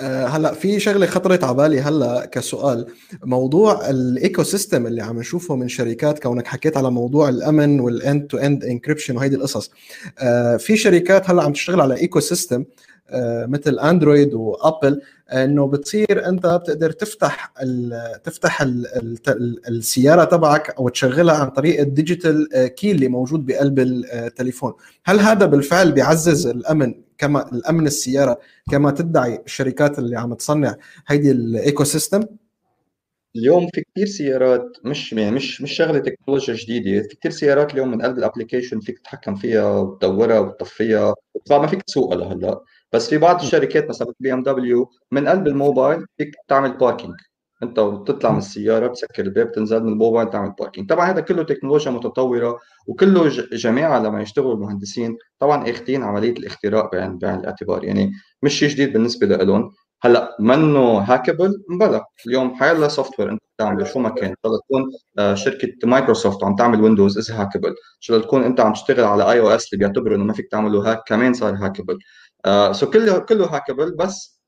[0.00, 2.86] هلا في شغلة خطرت على بالي هلا كسؤال.
[3.24, 8.26] موضوع ال ecosystem اللي عم نشوفه من شركات كونك حكيت على موضوع الأمن وال end
[8.26, 9.70] to end encryption وهيدي القصص
[10.18, 12.66] آه، في شركات هلا عم تشتغل على ecosystem آه،
[13.46, 15.00] مثل Android و Apple
[15.32, 18.86] إنه بتصير أنت بتقدر تفتح ال تفتح ال
[19.28, 24.72] ال السيارة تبعك أو تشغلها عن طريق ال digital key اللي موجود بقلب التليفون.
[25.04, 28.38] هل هذا بالفعل بيعزز الأمن كما الأمن السيارة
[28.70, 32.20] كما تدعي الشركات اللي عم تصنع هيدي ال ecosystem
[33.36, 37.08] اليوم في كثير سيارات مش يعني مش مش شغلة تكنولوجيا جديدة.
[37.08, 41.14] في كثير سيارات اليوم من قلب ال application فيك تتحكم فيها وتدورها وتطفيها.
[41.50, 42.60] ما فيك تسوقها لهلأ.
[42.96, 47.14] بس في بعض الشركات مثلا بي إم دبليو من قلب الموبايل فيك تعمل parking
[47.62, 51.90] انت بتطلع من السيارة بتسكر الباب تنزل من الموبايل تعمل parking طبعا هذا كله تكنولوجيا
[51.90, 57.84] متطورة وكله جماعة لما يشتغلوا المهندسين طبعا اخذين عملية الاختراق بعين الاعتبار.
[57.84, 63.84] يعني مش شيء جديد بالنسبة لهم هلأ منه hackable بلى اليوم حيلا software انت بتعمله.
[63.84, 64.28] شو ما كان.
[64.28, 64.82] ان تكون
[65.18, 69.72] آه، شركة مايكروسوفت عم تعمل Windows is hackable شو تكون انت عم تشتغل على iOS
[69.72, 71.98] اللي بيعتبروا إنه ما فيك تعمله hack كمان صار hackable
[72.72, 74.40] so كله كله hackable بس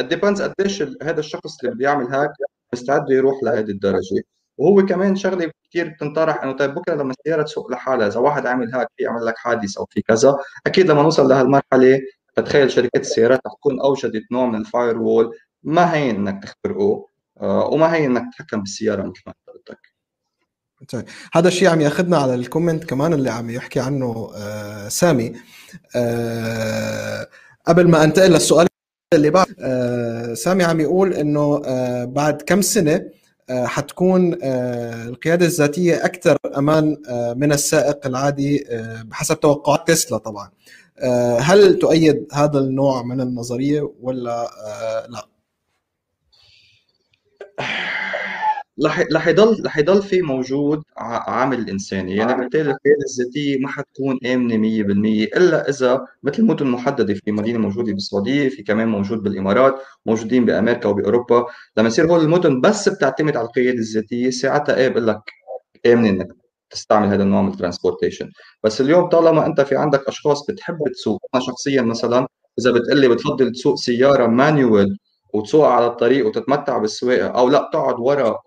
[0.00, 2.30] depends قديش هذا الشخص اللي بده يعمل hack
[2.72, 4.22] مستعد يروح لهذه الدرجة.
[4.58, 8.74] وهو كمان شغلة كثير بتنطرح إنه طيب بكرة لما السياره تسوق لحالها إذا واحد عامل
[8.74, 10.36] هاك فيه يعمل لك حادث أو في كذا
[10.66, 12.00] أكيد لما نوصل لهالمرحلة
[12.38, 17.06] بتخيل شركات السيارات رح تكون أوجدت نوع من ال firewall ما هين إنك تخترقه
[17.40, 19.90] آه، وما هين إنك تتحكم بالسيارة مثل ما بدك.
[20.92, 25.26] طيب هذا الشيء عم ياخذنا على ال comment كمان اللي عم يحكي عنه آه سامي.
[25.26, 25.59] آه
[27.66, 28.66] قبل ما انتقل للسؤال
[29.14, 33.06] اللي بعد آه سامي عم يقول إنه آه بعد كم سنة
[33.50, 40.18] آه حتكون آه القيادة الذاتية أكثر أمان آه من السائق العادي آه بحسب توقعات تسلا
[40.18, 40.50] طبعا
[40.98, 45.26] آه هل تؤيد هذا النوع من النظرية ولا آه لا؟
[48.86, 54.56] رح يضل رح يضل في موجود عامل الانساني يعني بالتالي القياده الذاتية ما حتكون آمنة
[54.56, 59.74] 100% إلا إذا مثل مدن محدده في مدينة موجودة بالسعودية في كمان موجود بالإمارات
[60.06, 61.46] موجودين بأمريكا وبأوروبا.
[61.76, 65.20] لما يصير هول المدن بس بتعتمد على القيادة الذاتية ساعتها إيه بقول لك
[65.86, 66.28] آمنة إنك
[66.70, 68.30] تستعمل هذا النوع من ال transportation.
[68.64, 72.26] بس اليوم طالما أنت في عندك أشخاص بتحب تسوق أنا شخصيا مثلا
[72.58, 74.98] إذا بتقلي بتفضل تسوق سيارة manual
[75.34, 78.38] وتسوق على الطريق وتتمتع بالسواقة أو لأ تقعد ورا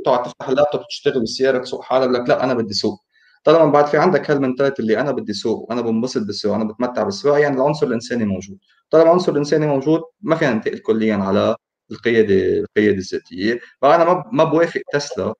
[0.00, 3.00] وتقعد تفتح اللابتوب وتشتغل بالسياره تسوق حالك لك لا أنا بدي سوق
[3.44, 7.02] طالما بعد في عندك هال mentality اللي أنا بدي سوق وأنا بنبسط بالسواقة أنا بتمتع
[7.02, 8.58] بالسواقة يعني العنصر الإنساني موجود.
[8.90, 11.56] طالما العنصر الإنساني موجود ما فينا ننتقل كليا على
[11.90, 13.60] القيادة القيادة الذاتية.
[13.82, 15.34] فانا ما ما بوافق تسلا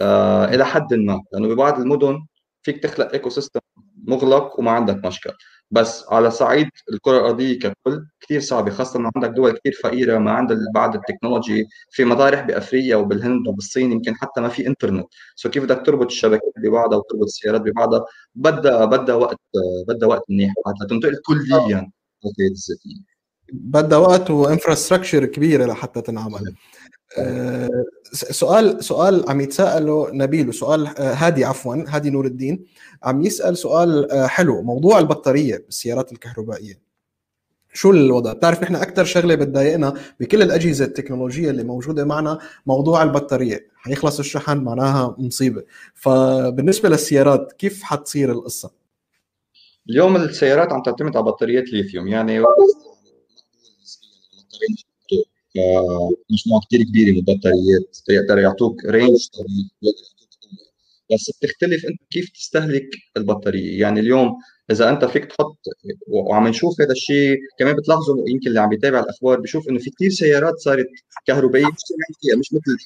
[0.00, 2.26] آه إلى حد ما لأنه ببعض المدن
[2.62, 3.60] فيك تخلق ecosystem
[4.08, 5.32] مغلق وما عندك مشكل.
[5.74, 10.30] بس على صعيد الكرة الأرضية ككل كثير صعبة خاصة إنه عندك دول كثير فقيرة ما
[10.30, 15.06] عندها بعد ال technology في مطارح بأفريقيا وبالهند وبالصين يمكن حتى ما في إنترنت.
[15.36, 19.40] so كيف بدك تربط الشبكات ببعضها وتربط السيارات ببعضها؟ بدها بدها وقت
[19.88, 21.90] بدها وقت منيح حتى تنتقل كليا
[22.50, 23.14] الذاتية.
[23.52, 26.54] بدها وقت وانفراستراكشر كبيرة لحتى تنعمل.
[27.18, 32.64] آه، سؤال سؤال عم يتساءله نبيل وسؤال آه، هادي عفوا هادي نور الدين.
[33.02, 36.84] عم يسأل سؤال آه، حلو موضوع البطارية بالسيارات الكهربائية.
[37.72, 43.66] شو الوضع؟ بتعرف نحن أكثر شغلة بتضايقنا بكل الأجهزة التكنولوجية اللي موجودة معنا موضوع البطارية،
[43.76, 45.62] حيخلص الشحن معناها مصيبة،
[45.94, 48.70] فبالنسبة للسيارات كيف حتصير القصة؟
[49.90, 52.40] اليوم السيارات عم تعتمد على بطاريات ليثيوم يعني
[56.30, 59.16] مجموعه كثير كبيره من البطاريات يقدروا يعطوك رينج
[61.12, 63.80] بس بتختلف انت كيف تستهلك البطارية.
[63.80, 64.28] يعني اليوم
[64.70, 65.58] إذا أنت فيك تحط
[66.08, 70.10] وعم نشوف هذا الشيء كمان بتلاحظوا يمكن اللي عم يتابع الأخبار بشوف إنه في كثير
[70.10, 70.86] سيارات صارت
[71.26, 71.66] كهربائية.
[71.66, 71.72] مش
[72.38, 72.76] مش مثل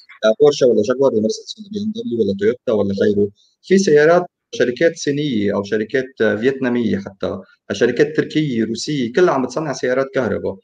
[0.40, 1.28] بورشة ولا جاكوار ولا
[1.72, 3.28] بي إم دبليو ولا تويوتا ولا غيره.
[3.62, 4.22] في سيارات
[4.54, 7.38] شركات صينية أو شركات فيتنامية حتى
[7.72, 10.57] شركات تركية روسية كلها عم بتصنع سيارات كهرباء.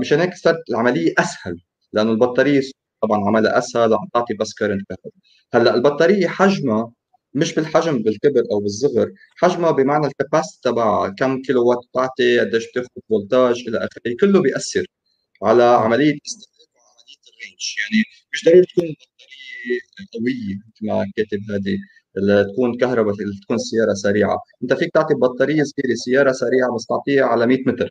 [0.00, 1.60] مشان هيك صارت العملية أسهل
[1.92, 2.60] لأنه البطارية
[3.02, 5.12] طبعا عملها أسهل عم تعطي بس current كهرباء
[5.54, 6.92] هلأ البطارية حجمها
[7.34, 12.64] مش بالحجم بالكبر أو بالصغر حجمها بمعنى ال capacity تبعها كم كيلو وات بتعطي قديش
[12.70, 14.86] بتاخذ voltage إلى آخره كله بيأثر
[15.42, 19.80] على عملية استهلاك وعملية ال range يعني مش ضروري تكون البطاريه
[20.14, 21.78] قوية مثل ما كاتب هذه
[22.52, 23.14] تكون كهرباء
[23.44, 24.38] تكون سيارة سريعة.
[24.62, 27.90] أنت فيك تعطي بطارية صغيرة سيارة سريعة بس تعطيها على 100 متر.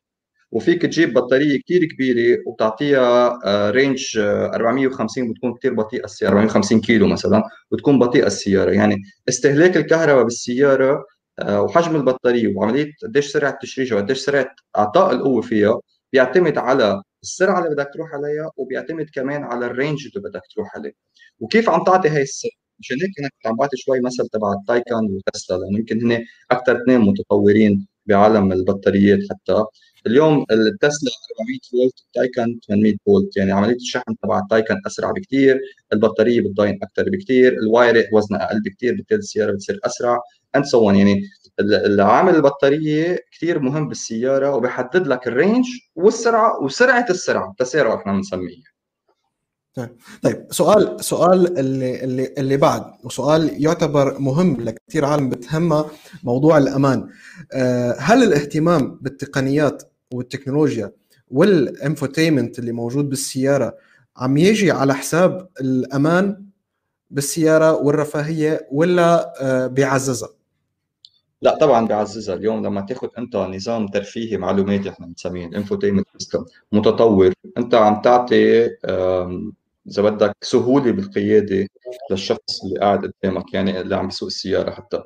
[0.56, 3.40] وفيك تجيب بطارية كثير كبيرة وتعطيها
[3.72, 8.72] range 450 بتكون كثير بطيئه السيارة 450 كيلو مثلا بتكون بطيئه السيارة.
[8.72, 8.96] يعني
[9.30, 11.06] استهلاك الكهرباء بالسيارة
[11.40, 15.80] آه، وحجم البطارية وعملية قديش سرعة تشريجها وقديش سرعة إعطاء القوة فيها
[16.14, 20.76] بيعتمد على السرعة اللي بدك تروح عليها وبيعتمد كمان على ال range اللي بدك تروح
[20.76, 20.92] عليه.
[21.40, 25.04] وكيف عم تعطي هاي السرعة؟ مشان هيك أنا كنت عم بعطي شوي مثل تبع التايكان
[25.12, 29.64] وتسلا لأنه يمكن هن أكثر اثنين متطورين بعالم البطاريات حتى.
[30.08, 35.60] اليوم التسلا 400 فولت التايكان 800 فولت يعني عملية الشحن تبع التايكن أسرع بكثير
[35.94, 40.20] البطارية بتضاين أكثر بكثير ال wire وزنها أقل بكثير بالتالي السيارة بتصير أسرع
[40.56, 41.22] and so يعني
[41.60, 48.76] العامل البطارية كثير مهم بالسيارة وبيحدد لك ال range والسرعة وسرعة السرعة التسارع إحنا بنسميه
[49.76, 49.90] طيب.
[50.22, 55.86] طيب سؤال سؤال اللي اللي اللي بعد وسؤال يعتبر مهم لكثير عالم بتهمها
[56.24, 57.10] موضوع الأمان.
[57.54, 60.92] آه، هل الاهتمام بالتقنيات والتكنولوجيا
[61.28, 63.78] وال infotainment اللي موجود بالسيارة
[64.18, 66.46] عم يجي على حساب الأمان
[67.12, 70.30] بالسيارة والرفاهية ولا آه، بيعززها؟
[71.42, 72.36] لا طبعا بيعززها.
[72.36, 77.34] اليوم لما تاخذ أنت نظام ترفيهي معلوماتي إحنا بنسميه ال infotainment system متطور.
[77.58, 78.66] أنت عم تعطي
[79.88, 81.68] إذا بدك سهولة بالقيادة
[82.12, 85.04] للشخص اللي قاعد قدامك يعني اللي عم يسوق السيارة حتى.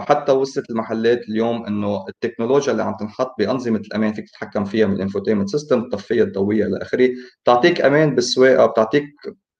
[0.00, 4.94] حتى وصلت المحلات اليوم إنه التكنولوجيا اللي عم تنحط بأنظمة الأمان فيك تتحكم فيها من
[4.94, 7.08] ال infotainment system تطفيها تضويها إلى آخره.
[7.44, 9.04] بتعطيك أمان بالسواقة بتعطيك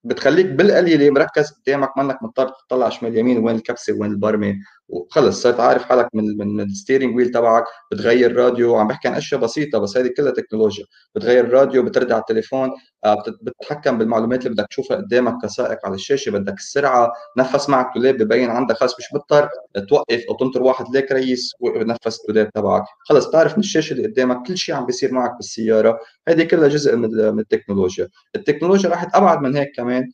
[0.04, 4.54] بتخليك بالقليلة مركز قدامك منك مضطر تطلع شمال يمين وين الكبسة وين البرمة.
[4.88, 9.14] وخلص صرت عارف حالك من من, ال steering wheel تبعك بتغير راديو عم بحكي عن
[9.14, 10.84] أشياء بسيطة بس هذه كلها تكنولوجيا.
[11.14, 12.70] بتغير الراديو بترد على التليفون
[13.04, 18.16] آه، بتتحكم بالمعلومات اللي بدك تشوفها قدامك كسائق على الشاشة بدك السرعه نفس معك دولاب
[18.16, 19.48] بيبين عندك خلص مش مضطر
[19.88, 22.84] توقف أو تنطر واحد ليك رئيس ونفس الدولاب تبعك.
[23.08, 25.98] خلص بتعرف من الشاشة اللي قدامك كل شيء عم بيصير معك بالسيارة.
[26.28, 28.08] هذه كلها جزء من التكنولوجيا.
[28.36, 30.10] التكنولوجيا راحت أبعد من هيك كمان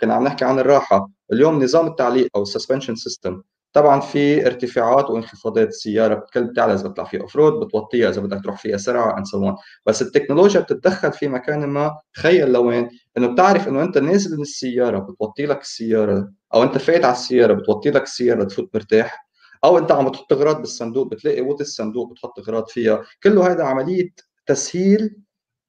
[0.00, 1.10] كنا عم نحكي عن الراحة.
[1.32, 6.88] اليوم نظام التعليق أو ال suspension system طبعا في ارتفاعات وانخفاضات السياره بتوطى بتعلى إذا
[6.88, 9.54] بتطلع فيها off-road بتوطيها إذا بدك تروح فيها سرعة ان
[9.86, 14.98] بس التكنولوجيا بتتدخل في مكان ما تخيل لوين؟ إنه بتعرف إنه أنت نازل من السيارة
[14.98, 19.28] بتوطي لك السيارة أو أنت فايت على السيارة بتوطي لك السيارة تفوت مرتاح
[19.64, 23.02] أو أنت عم تحط اغراض بالصندوق بتلاقي وط الصندوق بتحط اغراض فيها.
[23.22, 24.10] كله هذا عملية
[24.46, 25.16] تسهيل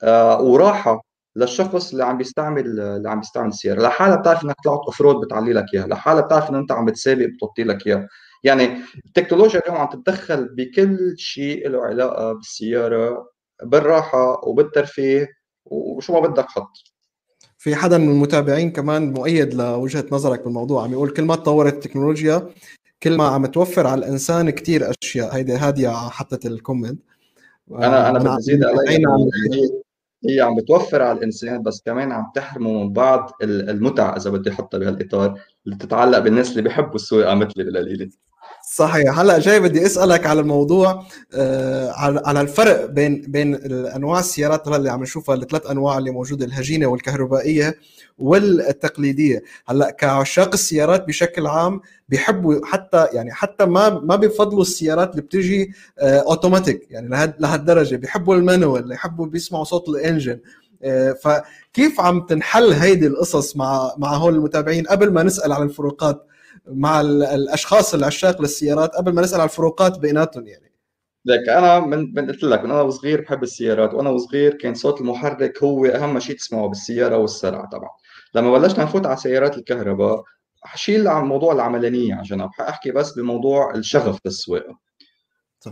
[0.04, 1.09] آه وراحة.
[1.40, 5.66] للشخص اللي عم بيستعمل اللي عم بيستعمل السياره لحالها بتعرف إنك طلعت off-road بتعلي لك
[5.74, 5.88] إياها.
[5.88, 8.08] لحالها بتعرف انه أنت عم بتسابق بتوطي لك إياها.
[8.44, 13.30] يعني التكنولوجيا اليوم عم تتدخل بكل شيء له علاقة بالسيارة
[13.64, 15.28] بالراحة وبالترفيه.
[15.66, 16.72] وشو ما بدك حط.
[17.58, 20.84] في حدا من المتابعين كمان مؤيد لوجهة نظرك بالموضوع.
[20.84, 22.50] عم يقول كل ما تطورت التكنولوجيا
[23.04, 25.36] كل ما عم توفر على الإنسان كثير أشياء.
[25.36, 27.00] هيدي هادية حطت ال comment.
[27.72, 29.04] أنا أنا بزيد علي.
[30.26, 34.78] هي عم بتوفر على الإنسان بس كمان عم تحرمه من بعض المتع إذا بدي أحطها
[34.78, 38.10] بهالإطار اللي بتتعلق بالناس اللي بيحبوا السواقه مثلي بالقليله
[38.72, 39.20] صحيح.
[39.20, 41.92] هلأ جاي بدي أسألك على الموضوع آه
[42.26, 43.56] على الفرق بين بين
[43.96, 47.78] انواع السيارات اللي عم نشوفها الثلاث أنواع اللي موجودة الهجينة والكهربائية
[48.18, 49.44] والتقليدية.
[49.68, 55.72] هلأ كعشاق السيارات بشكل عام بيحبوا حتى يعني حتى ما ما بيفضلوا السيارات اللي بتجي
[56.00, 57.96] آه اوتوماتيك يعني لهد لهالدرجة.
[57.96, 60.40] بيحبوا المانوال يحبوا بيسمعوا صوت الإنجن.
[60.84, 66.26] آه فكيف عم تنحل هيدي القصص مع مع هول المتابعين؟ قبل ما نسأل عن الفروقات
[66.68, 70.70] مع الأشخاص العشاق للسيارات قبل ما نسأل عن الفروقات بيناتهم يعني.
[71.26, 75.02] لك أنا من من قلت لك من أنا وصغير بحب السيارات وأنا وصغير كان صوت
[75.02, 77.90] المحرك هو أهم شيء تسمعه بالسيارة والسرعة طبعا.
[78.36, 80.24] لما بلشنا نفوت على سيارات الكهرباء
[80.64, 84.20] حشيل عن موضوع العملانية عشان أحكي بس بموضوع الشغف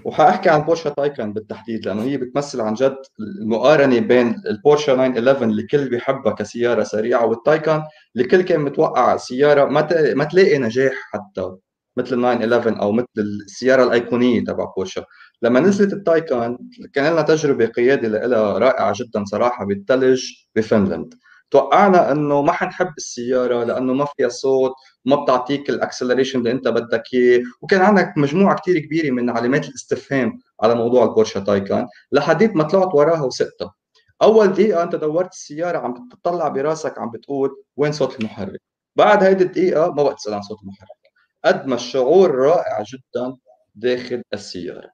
[0.05, 5.61] وحأحكي عن بورشه تايكان بالتحديد لأنه هي بتمثل عن جد المقارنة بين البورشه 911 اللي
[5.61, 7.83] الكل بيحبها كسيارة سريعة والتايكان
[8.15, 11.51] اللي الكل كان متوقع سياره ما ما تلاقي نجاح حتى
[11.97, 15.05] مثل ال 911 أو مثل السيارة الأيقونية تبع بورشه
[15.41, 16.57] لما نزلت التايكان
[16.93, 20.23] كان لنا تجربة قيادة لها رائعة جدا صراحة بالثلج
[20.55, 21.13] بفنلندا.
[21.51, 24.71] توقعنا إنه ما حنحب السيارة لأنه ما فيها صوت
[25.07, 27.41] ما بتعطيك ال acceleration اللي انت بدك اياه.
[27.61, 31.87] وكان عندك مجموعة كثير كبيرة من علامات الاستفهام على موضوع البورشه تايكان.
[32.11, 33.73] لحديت ما طلعت وراها وسقتها
[34.21, 38.61] أول دقيقة أنت دورت السيارة عم تطلع براسك عم بتقول وين صوت المحرك.
[38.95, 40.97] بعد هيدي الدقيقة ما بقى تسأل عن صوت المحرك.
[41.45, 43.37] قد ما الشعور رائع جدا
[43.75, 44.89] داخل السيارة.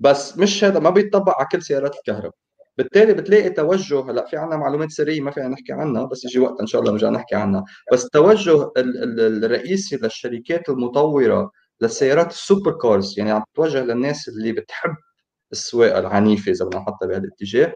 [0.00, 2.47] بس مش هذا ما بيتطبق على كل سيارات الكهرباء.
[2.78, 6.60] بالتالي بتلاقي توجه هلأ في عندنا معلومات سريه ما فينا نحكي عنها بس يجي وقت
[6.60, 7.64] إن شاء الله نرجع نحكي عنها.
[7.92, 14.90] بس التوجه الرئيسي للشركات المطورة للسيارات ال supercars يعني عم تتوجه للناس اللي بتحب
[15.52, 17.74] السواقة العنيفة إذا بدنا نحطها بهذا الاتجاه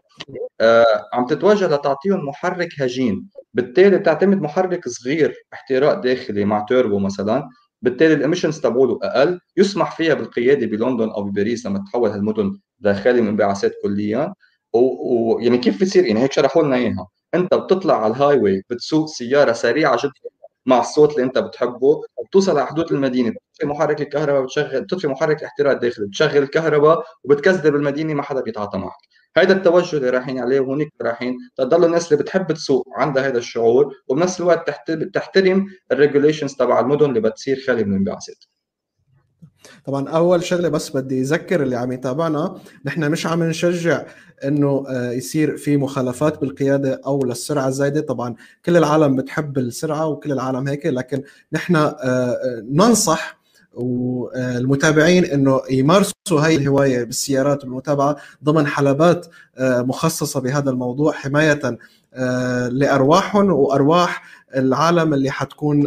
[0.61, 3.29] آه عم تتوجه لتعطيهم محرك هجين.
[3.53, 7.49] بالتالي بتعتمد محرك صغير احتراق داخلي مع توربو مثلا
[7.81, 13.21] بالتالي ال emissions تبعوله أقل يسمح فيها بالقيادة بلندن أو بباريس لما تتحول هالمدن لخالي
[13.21, 14.33] من انبعاثات كليا.
[14.73, 17.07] ويعني كيف بتصير يعني هيك شرحوا لنا إياها.
[17.35, 20.29] أنت بتطلع على ال highway بتسوق سيارة سريعة جدا
[20.65, 25.39] مع الصوت اللي أنت بتحبه وبتوصل على حدود المدينة بتطفي محرك الكهرباء بتشغل بتطفي محرك
[25.39, 28.97] الاحتراق الداخلي بتشغل الكهرباء وبتكزدر بالمدينة ما حدا بيتعاطى معك.
[29.37, 33.93] هذا التوجه اللي رايحين عليه وهونيك رايحين تضل الناس اللي بتحب تسوق عندها هذا الشعور
[34.07, 34.69] وبنفس الوقت
[35.13, 38.45] تحترم ال regulations تبع المدن اللي بتصير خالي من الانبعاثات.
[39.85, 44.05] طبعا أول شغلة بس بدي أذكر اللي عم يتابعنا نحن مش عم نشجع
[44.43, 48.01] إنه آه، يصير في مخالفات بالقيادة أو للسرعة الزايدة.
[48.01, 51.23] طبعا كل العالم بتحب السرعة وكل العالم هيك لكن
[51.53, 59.27] نحن آه، آه، ننصح والمتابعين إنه يمارسوا هاي الهواية بالسيارات والمتابعة ضمن حلبات
[59.59, 61.77] مخصصة بهذا الموضوع حماية
[62.71, 64.23] لأرواحهم وأرواح
[64.55, 65.81] العالم اللي حتكون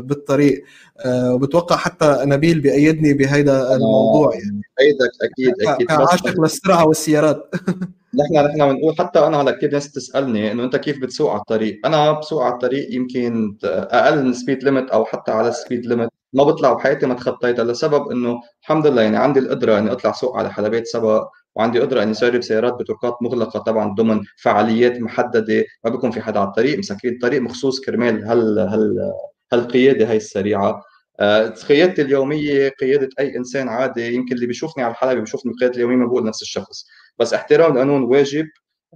[0.00, 0.64] بالطريق.
[1.06, 4.62] وبتوقع حتى نبيل بيأيدني بهيدا الموضوع يعني.
[4.80, 5.86] إيدك أكيد أكيد.
[5.86, 7.50] كعاشق للسرعه والسيارات.
[8.14, 11.80] نحن نحن بنقول حتى أنا هلا كثير ناس تسالني إنه أنت كيف بتسوق على الطريق؟
[11.86, 16.08] أنا بسوق على الطريق يمكن أقل من speed limit أو حتى على ال speed limit
[16.32, 20.36] ما بطلع بحياتي ما تخطيتها لسبب إنه الحمد لله يعني عندي القدرة إني أطلع سوق
[20.36, 21.28] على حلبات سبق.
[21.54, 26.40] وعندي قدرة إني أجرب سيارات بطرقات مغلقة طبعا ضمن فعاليات محددة ما بيكون في حدا
[26.40, 29.12] على الطريق مسكرين الطريق مخصوص كرمال هال هال
[29.52, 30.82] هالقيادة هاي السريعة.
[31.20, 35.96] آه، قيادتي اليومية قيادة أي إنسان عادي يمكن اللي بيشوفني على الحلبة بيشوفني بقيادتي اليومية
[35.96, 36.86] ما بقول نفس الشخص.
[37.18, 38.46] بس احترام القانون واجب.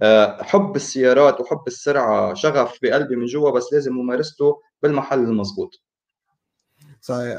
[0.01, 5.86] آه، حب السيارات وحب السرعة شغف بقلبي من جوا بس لازم ممارسته بالمحل المضبوط
[7.07, 7.37] صحيح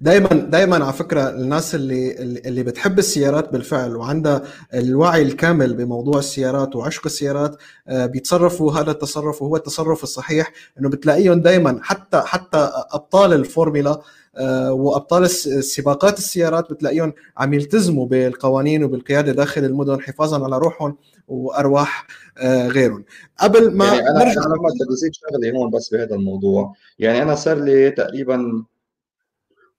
[0.00, 4.42] دائما دائما على فكرة الناس اللي اللي بتحب السيارات بالفعل وعندها
[4.74, 7.56] الوعي الكامل بموضوع السيارات وعشق السيارات
[7.88, 14.00] آه، بيتصرفوا هذا التصرف وهو التصرف الصحيح إنه بتلاقيهم دائما حتى حتى أبطال الفورمولا
[14.36, 20.96] آه، وأبطال السباقات السيارات بتلاقيهم عم يلتزموا بالقوانين وبالقيادة داخل المدن حفاظا على روحهم
[21.28, 22.06] وأرواح
[22.38, 23.04] آه، غيرهم.
[23.38, 26.72] قبل ما يعني أنا نرجع أنا بدي اضيف شغله هون بس بهذا الموضوع.
[26.98, 28.64] يعني أنا صار لي تقريبا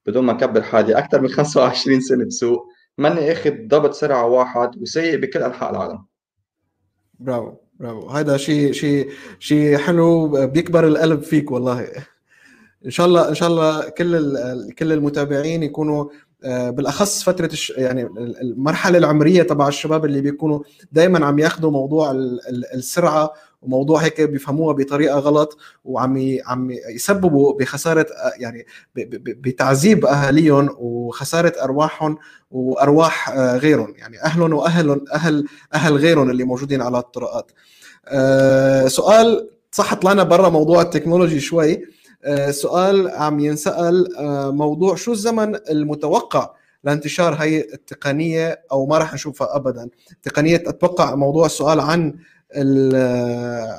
[0.06, 2.68] بدون ما أكبر حالي أكثر من 25 سنة بسوق.
[2.98, 6.06] ماني أخذ ضبط سرعة واحد وسايق بكل أنحاء العالم.
[7.20, 8.08] برافو برافو.
[8.08, 9.10] هذا شيء شيء
[9.40, 11.88] شيء حلو بيكبر القلب فيك والله.
[12.86, 16.10] إن شاء الله إن شاء الله كل كل المتابعين يكونوا
[16.44, 18.04] آه، بالأخص فترة يعني
[18.42, 20.60] المرحلة العمرية تبع الشباب اللي بيكونوا
[20.92, 22.12] دائما عم ياخذوا موضوع
[22.74, 28.06] السرعة وموضوع هيك بيفهموها بطريقة غلط وعم عم يسببوا بخسارة
[28.40, 32.18] يعني بتعذيب أهاليهم وخسارة أرواحهم
[32.52, 37.52] وأرواح آه، غيرهم يعني أهلهم وأهلهم أهل أهل غيرهم اللي موجودين على الطرقات.
[38.08, 41.82] آه، سؤال صح طلعنا برا موضوع التكنولوجي شوي
[42.24, 44.08] آه، سؤال عم ينسأل
[44.56, 46.50] موضوع شو الزمن المتوقع
[46.84, 49.90] لانتشار هي التقنية أو ما راح نشوفها ابدا
[50.24, 52.16] تقنية أتوقع موضوع السؤال عن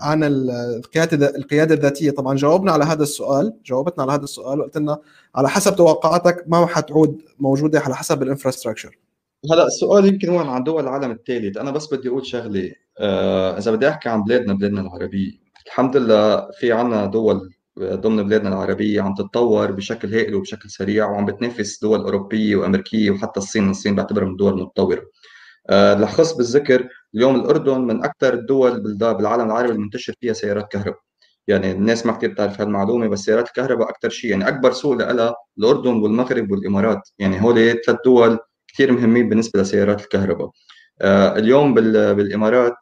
[0.02, 2.10] عن القيادة القيادة الذاتية.
[2.10, 4.98] طبعا جاوبنا على هذا السؤال جاوبتنا على هذا السؤال وقلت لنا
[5.34, 8.98] على حسب توقعاتك ما حتعود موجودة على حسب الإنفراستراكشر.
[9.52, 13.70] هلا السؤال يمكن هو عن دول العالم الثالث أنا بس بدي أقول شغلة آه إذا
[13.70, 15.32] بدي أحكي عن بلادنا بلادنا العربية.
[15.66, 21.26] الحمد لله في عنا دول ضمن بلادنا العربية عم تتطور بشكل هائل وبشكل سريع وعم
[21.26, 23.70] بتنافس دول أوروبية وأمريكية وحتى الصين.
[23.70, 25.02] الصين بعتبرها من الدول المتطورة
[25.70, 31.00] آه، لخص بالذكر اليوم الأردن من أكثر الدول بالعالم العربي المنتشر فيها سيارات كهرباء.
[31.48, 34.30] يعني الناس ما كثير بتعرف هالمعلومة بس سيارات الكهرباء أكثر شيء.
[34.30, 37.00] يعني أكبر سوق لها الأردن والمغرب والإمارات.
[37.18, 40.50] يعني هول ثلاث دول كثير مهمين بالنسبة لسيارات الكهرباء.
[41.02, 42.76] اليوم بالإمارات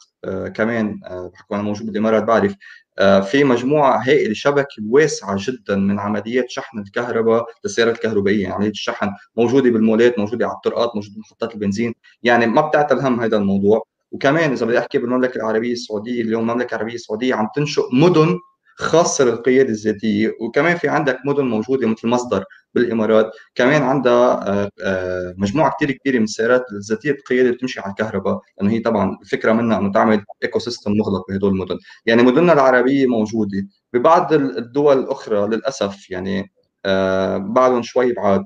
[0.55, 1.01] كمان
[1.33, 2.55] بحكم أنا موجود بالإمارات بعرف
[3.01, 9.71] في مجموعة هائله شبكة واسعة جدا من عمليات شحن الكهرباء للسيارات الكهربائيه يعني الشحن موجودة
[9.71, 11.95] بالمولات موجودة على الطرقات موجودة بمحطات البنزين.
[12.23, 13.83] يعني ما بتعتل هم هذا الموضوع.
[14.13, 18.39] وكمان إذا بدي أحكي بالمملكة العربية السعودية اليوم المملكة العربية السعودية عم تنشئ مدن
[18.81, 25.35] خاصة للقيادة الذاتية وكمان في عندك مدن موجودة مثل مصدر بالإمارات كمان عندها آه، آه،
[25.39, 29.79] مجموعة كثير كبيرة من السيارات الذاتية القياده بتمشي على الكهرباء لأنه هي طبعا الفكرة منها
[29.79, 31.79] إنه تعمل ecosystem مغلق بهدول المدن.
[32.07, 33.67] يعني مدننا العربية موجودة.
[33.93, 36.53] ببعض الدول الأخرى للأسف يعني
[36.87, 38.45] آه، بعدهم شوي بعاد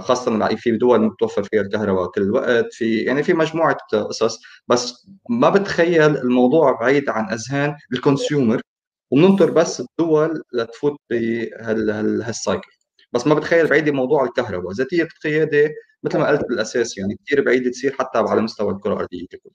[0.00, 5.50] خاصة في دول متوفر فيها الكهرباء كل الوقت في يعني في مجموعة قصص بس ما
[5.50, 8.60] بتخيل الموضوع بعيد عن أذهان الكونسيومر
[9.10, 12.70] وبننطر بس الدول لتفوت بهالسايكل
[13.12, 14.72] بس ما بتخيل بعيدة موضوع الكهرباء.
[14.72, 19.26] ذاتية القياده مثل ما قلت بالأساس يعني كثير بعيدة تصير حتى على مستوى الكرة الأرضية
[19.30, 19.50] ككل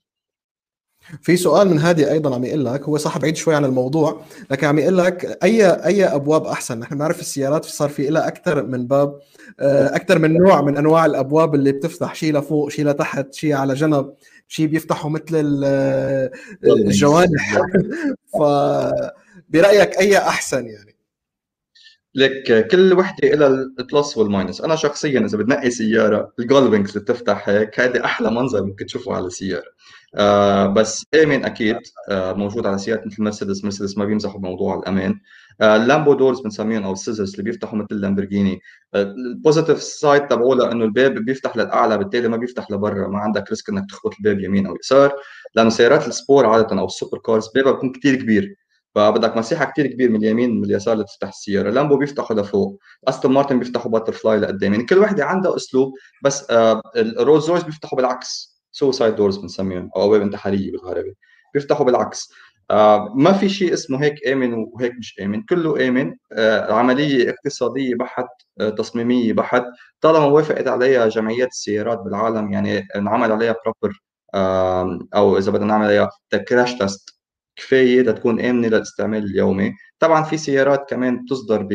[1.22, 4.66] في سؤال من هادي أيضا عم يقول لك هو صح بعيد شوي عن الموضوع لكن
[4.66, 8.86] عم يقول لك أي أي أبواب أحسن؟ نحن بنعرف السيارات صار في لها أكثر من
[8.86, 9.18] باب
[9.60, 13.74] آه، أكثر من نوع من أنواع الأبواب اللي بتفتح شيء لفوق شيء لتحت شيء على
[13.74, 14.14] جنب
[14.48, 16.30] شيء بيفتحوا مثل آه،
[16.64, 17.58] الجوانح
[18.38, 18.42] ف
[19.52, 20.92] برأيك أي أحسن يعني؟
[22.14, 23.46] لك كل وحدة لها
[23.78, 24.60] ال plus وال minus.
[24.60, 28.86] أنا شخصيا إذا بتنقي سيارة ال gull wings اللي بتفتح هيك هذا أحلى منظر ممكن
[28.86, 29.72] تشوفه على سياره
[30.16, 31.76] آه بس امن أكيد
[32.08, 35.20] آه موجود على سيارات مثل مرسيدس مرسيدس ما بيمزحوا بموضوع الأمان.
[35.60, 38.60] آه ال Lambo doors بنسميهم أو ال scissors اللي بيفتحوا مثل اللامبرجيني
[38.94, 43.08] ال positive side تبعوه انه الباب بيفتح للأعلى بالتالي ما بيفتح لبرا.
[43.08, 45.12] ما عندك risk إنك تخبط الباب يمين أو يسار.
[45.54, 48.56] لأنه سيارات السبور عادة أو ال super cars بابها بيكون كثير كبير.
[48.94, 51.70] فبدك مساحه كثير كبير من اليمين من اليسار لتفتح السيارة.
[51.70, 52.78] لامبو بيفتحوا لفوق.
[53.08, 54.72] أستون مارتن بيفتحوا butterfly لقدام.
[54.72, 55.92] يعني كل وحدة عندها أسلوب
[56.24, 58.52] بس آه الرولز رويس بيفتحوا بالعكس.
[58.72, 61.16] suicide doors بنسميهم أو ابواب انتحاريه بالعربي
[61.54, 62.32] بيفتحوا بالعكس.
[62.70, 65.42] آه ما في شيء اسمه هيك آمن وهيك مش آمن.
[65.42, 66.16] كله آمن.
[66.32, 68.28] آه عملية اقتصادية بحت
[68.60, 69.64] آه تصميمية بحت.
[70.00, 74.00] طالما وافقت عليها جمعيات السيارات بالعالم يعني انعمل عليها proper
[75.14, 76.10] أو إذا بدنا نعمل عليها
[76.48, 77.11] crash test
[77.56, 81.66] كفاية لتكون آمنة للاستعمال اليومي طبعا في سيارات كمان تصدر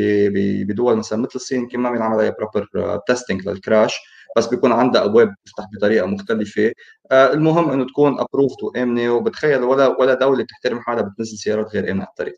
[0.67, 3.93] بدول مثلا مثل الصين يمكن ما بينعمل عليها proper testing لل crash
[4.37, 6.71] بس بيكون عندها أبواب بتفتح بطريقة مختلفة.
[7.11, 11.91] آه، المهم إنه تكون approved وآمنة وبتخيل ولا ولا دولة بتحترم حالها بتنزل سيارات غير
[11.91, 12.35] آمنة على الطريق.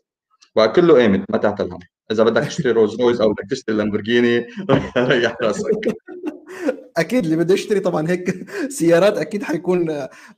[0.56, 1.78] وكله آمن ما تعتل هم
[2.10, 4.46] إذا بدك تشتري رولز رويس أو بدك تشتري لامبورجيني
[4.96, 5.70] ريح راسك.
[6.96, 9.90] أكيد اللي بده يشتري طبعا هيك سيارات أكيد حيكون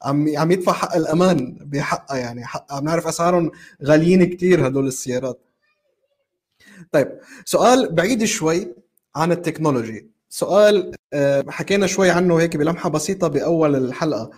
[0.02, 2.44] عم عم يدفع حق الأمان بحقها يعني.
[2.44, 3.50] حق عم نعرف أسعارهم
[3.84, 5.40] غاليين كثير هدول السيارات.
[6.92, 8.74] طيب سؤال بعيد شوي
[9.16, 10.10] عن التكنولوجي.
[10.28, 14.30] سؤال آه، حكينا شوي عنه هيك بلمحة بسيطة بأول الحلقة.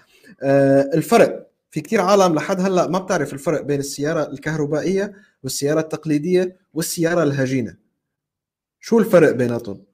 [0.43, 5.12] آه، الفرق في كثير عالم لحد هلأ ما بتعرف الفرق بين السيارة الكهربائية
[5.43, 7.77] والسيارة التقليدية والسيارة الهجينة.
[8.81, 9.94] شو الفرق بيناتهم؟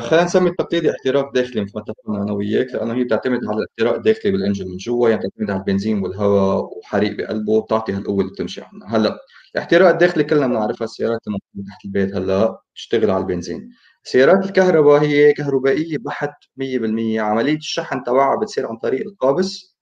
[0.00, 3.94] خلينا نسمي التقليدي احتراق داخلي مثل ما اتفقنا أنا وياك لأنه هي بتعتمد على الاحتراق
[3.94, 8.60] الداخلي بالانجن من جوا يعني بتعتمد على البنزين والهواء وحريق بقلبه بتعطي هالقوة اللي بتمشي
[8.62, 9.18] عنها هلأ
[9.54, 13.70] الاحتراق الداخلي كلنا بنعرفها السيارات الموجوده تحت البيت هلأ بتشتغل على البنزين.
[14.04, 19.75] سيارات الكهرباء هي كهربائية بحت 100% عملية الشحن تبعها بتصير عن طريق القابس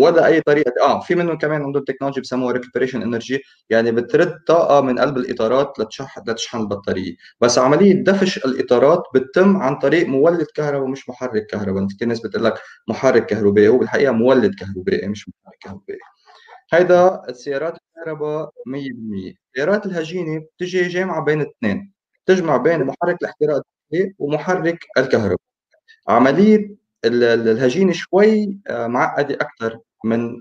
[0.00, 4.80] ولا أي طريقة آه في منهم كمان عندهم technology بسموها recuperation energy يعني بترد طاقة
[4.80, 7.14] من قلب الإطارات لتشحن لتشحن البطارية.
[7.40, 11.86] بس عملية دفش الإطارات بتتم عن طريق مولد كهرباء مش محرك كهرباء.
[11.98, 12.54] في ناس بتقول لك
[12.88, 15.98] محرك كهربائي هو بالحقيقة مولد كهربائي مش محرك كهربائي.
[16.72, 21.92] هيدا السيارات الكهرباء 100% السيارات الهجينة بتجي جامعة بين الاثنين
[22.26, 23.62] تجمع بين محرك الاحتراق
[24.18, 25.38] ومحرك الكهرباء.
[26.08, 30.36] عملية الهجين شوي آه، معقده أكثر من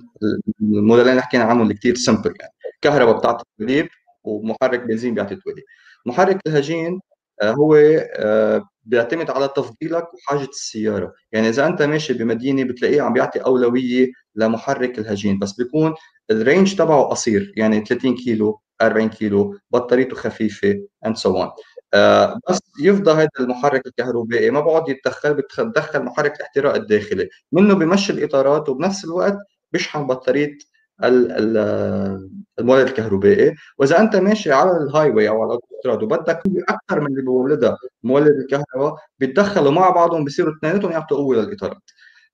[0.62, 2.54] الموديلين اللي حكينا عنهم اللي كثير سمبل يعني.
[2.82, 3.88] كهرباء بتعطي توليب
[4.24, 5.64] ومحرك بنزين بيعطي توليب
[6.06, 7.00] محرك الهجين
[7.42, 7.76] آه، هو
[8.16, 11.14] آه، بيعتمد على تفضيلك وحاجة السيارة.
[11.32, 15.94] يعني إذا أنت ماشي بمدينة بتلاقيه عم بيعطي أولوية لمحرك الهجين بس بيكون
[16.32, 21.50] ال range تبعه قصير يعني 30 كيلو 40 كيلو بطاريته خفيفة and so
[21.94, 27.30] آه، بس يفضى هذا المحرك الكهربائي ما بقعد يتدخل بتدخل محرك الاحتراق الداخلي.
[27.52, 29.38] منه بمشي الإطارات وبنفس الوقت
[29.72, 30.58] بيشحن بطارية
[31.04, 33.56] المولد الكهربائي.
[33.78, 38.28] وإذا أنت ماشي على ال highway أو على الاوتوستراد وبدك أكثر من اللي بولدها مولد
[38.28, 41.82] الكهرباء بيتدخلوا مع بعضهم بيصيروا اثنيناتهم يعطوا قوه للاطارات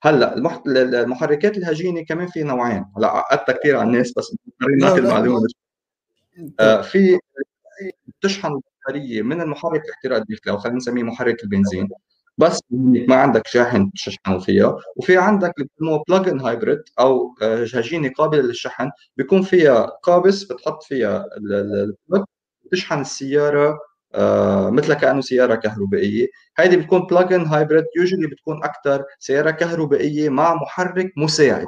[0.03, 0.37] هلأ
[0.67, 2.85] المحركات الهجينة كمان في نوعين.
[2.97, 4.35] هلأ عقدتها كثير على الناس بس
[4.81, 5.47] نعطي المعلومة.
[6.59, 7.19] آه في
[8.07, 8.59] بتشحن
[8.89, 11.89] البطاريه من المحرك الداخلي أو خلينا نسميه محرك البنزين.
[12.37, 18.41] بس ما عندك شاحن تشحنه فيها وفي عندك اللي بسموها plug-in hybrid أو هجينه قابلة
[18.41, 18.89] للشحن.
[19.17, 22.23] بيكون فيها قابس بتحط فيها ال plug
[22.71, 23.79] تشحن السيارة
[24.15, 26.27] آه مثل كأنه سيارة كهربائية.
[26.57, 31.67] هيدي بتكون plug-in hybrid usually بتكون أكثر سيارة كهربائية مع محرك مساعد.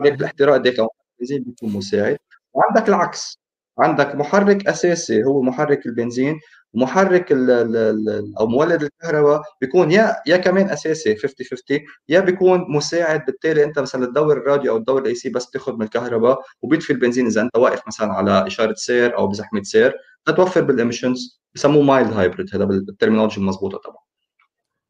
[0.00, 2.18] هيك الاحتراق الداخلي البنزين بيكون مساعد.
[2.52, 3.43] وعندك العكس.
[3.78, 6.40] عندك محرك أساسي هو محرك البنزين
[6.74, 12.64] ومحرك ال ال أو مولد الكهرباء بيكون يا يا كمان أساسي 50 50 يا بيكون
[12.68, 16.92] مساعد بالتالي أنت مثلا تدور الراديو أو تدور ال AC بس تاخذ من الكهرباء وبيطفي
[16.92, 19.94] البنزين إذا أنت واقف مثلا على إشارة سير أو بزحمة سير
[20.26, 24.13] تتوفر بال emissions بسموه mild hybrid هذا بال terminology المضبوطه طبعا.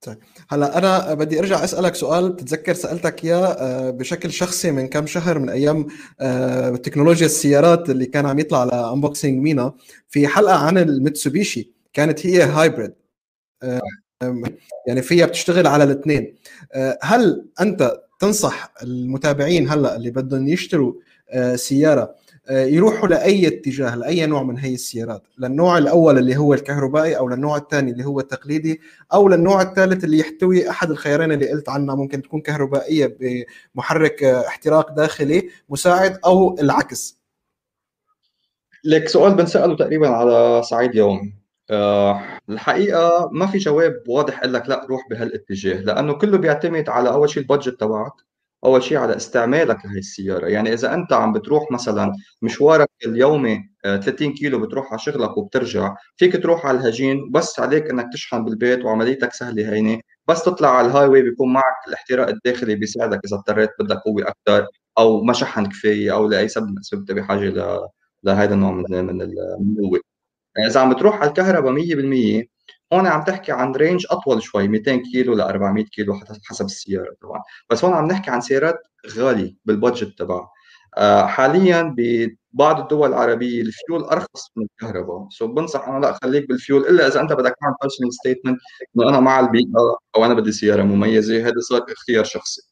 [0.05, 0.19] طيب.
[0.49, 5.39] هلا أنا بدي أرجع أسألك سؤال بتتذكر سألتك إياه آه، بشكل شخصي من كم شهر
[5.39, 5.87] من أيام
[6.21, 9.73] آه، تكنولوجيا السيارات اللي كان عم يطلع على Unboxing Mena
[10.09, 12.95] في حلقة عن الميتسوبيشي كانت هي hybrid
[13.63, 13.81] آه،
[14.87, 16.35] يعني فيها بتشتغل على الاثنين.
[17.03, 20.95] هل أنت تنصح المتابعين هلا اللي بدهم يشتروا
[21.55, 22.15] سيارة آه،
[22.51, 25.23] يروحوا لأي اتجاه لأي نوع من هي السيارات.
[25.39, 28.81] للنوع الأول اللي هو الكهربائي أو للنوع الثاني اللي هو التقليدي
[29.13, 31.95] أو للنوع الثالث اللي يحتوي أحد الخيارين اللي قلت عنها.
[31.95, 33.17] ممكن تكون كهربائية
[33.75, 37.19] بمحرك آه، احتراق داخلي مساعد أو العكس.
[38.85, 41.35] لك سؤال بنسأله تقريبا على صعيد يومي.
[41.71, 47.09] أه الحقيقة ما في جواب واضح أقول لك لا روح بهالاتجاه لأنه كله بيعتمد على
[47.09, 48.13] أول شيء البادجت تبعك.
[48.65, 50.47] أول شيء على استعمالك لهي السيارة.
[50.47, 52.13] يعني إذا أنت عم بتروح مثلا
[52.43, 57.91] مشوارك اليومي 30 آه، كيلو بتروح على شغلك وبترجع فيك تروح على الهجين بس عليك
[57.91, 62.75] إنك تشحن بالبيت وعمليتك سهلة هينه بس تطلع على ال highway بيكون معك الاحتراق الداخلي
[62.75, 64.67] بيساعدك إذا اضطريت بدك قوة أكثر
[64.99, 67.89] أو ما شحن كفاية أو لأي سبب من الأسباب بحاجه ل
[68.25, 70.01] لهذا النوع من من القوة.
[70.67, 72.54] إذا عم بتروح على الكهرباء 100%
[72.95, 77.43] هون عم تحكي عن range أطول شوي 200 كيلو ل 400 كيلو حسب السيارة طبعا.
[77.71, 78.79] بس هون عم نحكي عن سيارات
[79.17, 80.51] غالية بال budget تبعها.
[80.97, 85.27] آه، حاليا ببعض الدول العربية الفيول أرخص من الكهرباء.
[85.31, 88.59] so بنصح أنا لا خليك بالفيول إلا إذا أنت بدك تعمل personal statement
[88.97, 92.63] إنه أنا مع البيئة أو أنا بدي سيارة مميزة هذا صار اختيار شخصي.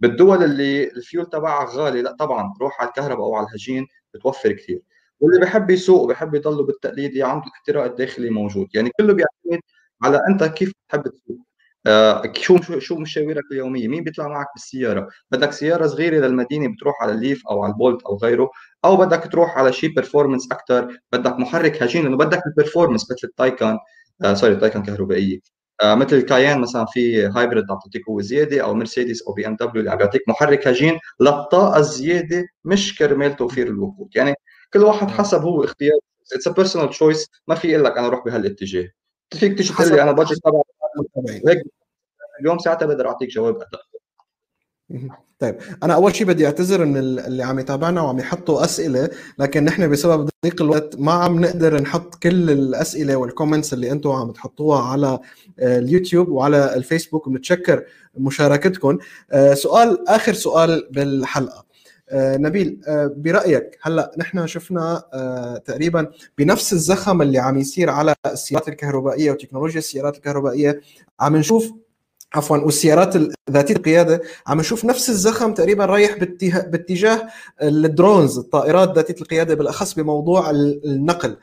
[0.00, 4.82] بالدول اللي الفيول تبعها غالي لا طبعا روح على الكهرباء أو على الهجين بتوفر كثير
[5.20, 8.68] واللي بحب يسوق وبحب يضل بالتقليدي عنده الاحتراق الداخلي موجود.
[8.74, 9.60] يعني كله بيعتمد
[10.02, 11.38] على أنت كيف بتحب تسوق.
[11.86, 17.12] آه شو شو مشاويرك اليومية؟ مين بيطلع معك بالسيارة؟ بدك سيارة صغيرة للمدينه بتروح على
[17.12, 18.50] ال Leaf أو على ال Bolt أو غيره
[18.84, 23.20] أو بدك تروح على شيء performance أكثر بدك محرك هجين لأنه بدك ال performance مثل
[23.28, 23.78] التايكان
[24.24, 25.38] آه sorry التايكان كهربائية.
[25.82, 29.80] آه مثل الكايين مثلا في hybrid تعطيك قوة زيادة أو مرسيدس أو بي ام دبليو
[29.80, 34.08] اللي عم بيعطيك محرك هجين للطاقة الزيادة مش كرمال توفير الوقود.
[34.16, 34.34] يعني
[34.72, 35.98] كل واحد حسب هو اختيار.
[36.32, 38.88] it's a personal choice ما في أقول لك أنا أروح بهالاتجاه.
[39.30, 40.62] فيك تيجي تقول لي أنا budget تبع
[41.48, 41.62] هيك.
[42.40, 43.80] اليوم ساعتها بقدر أعطيك جواب ادق
[45.38, 49.90] طيب أنا أول شيء بدي أعتذر إن اللي عم يتابعنا وعم يحطوا أسئلة لكن نحن
[49.90, 54.82] بسبب ضيق الوقت ما عم نقدر نحط كل الأسئلة وال comments اللي أنتم عم تحطوها
[54.82, 55.18] على
[55.58, 57.26] آه، اليوتيوب وعلى الفيسبوك.
[57.26, 57.84] وبنتشكر
[58.16, 58.98] مشاركتكم.
[59.30, 61.64] آه، سؤال آخر سؤال بالحلقة.
[62.12, 68.68] نبيل آه، برأيك هلأ نحن شفنا آه، تقريبا بنفس الزخم اللي عم يصير على السيارات
[68.68, 70.80] الكهربائية وتكنولوجيا السيارات الكهربائية
[71.20, 71.72] عم نشوف
[72.34, 73.16] عفوا والسيارات
[73.50, 77.28] ذاتية القيادة عم نشوف نفس الزخم تقريبا رايح باتجاه
[77.62, 81.36] الدرونز الطائرات ذاتية القيادة بالأخص بموضوع النقل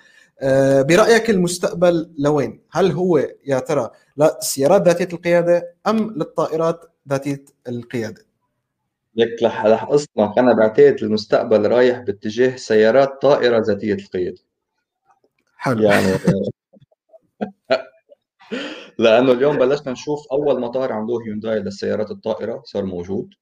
[0.83, 8.25] برأيك المستقبل لوين؟ هل هو يا ترى للسيارات ذاتية القيادة أم للطائرات ذاتية القيادة؟
[9.15, 10.33] لك رح رح أصنع.
[10.37, 14.41] أنا بعتقد المستقبل رايح باتجاه سيارات طائرة ذاتية القيادة.
[15.57, 15.83] حلو.
[15.83, 16.07] يعني
[18.99, 23.33] لأنه اليوم بلشنا نشوف أول مطار عملوه هيونداي للسيارات الطائرة صار موجود.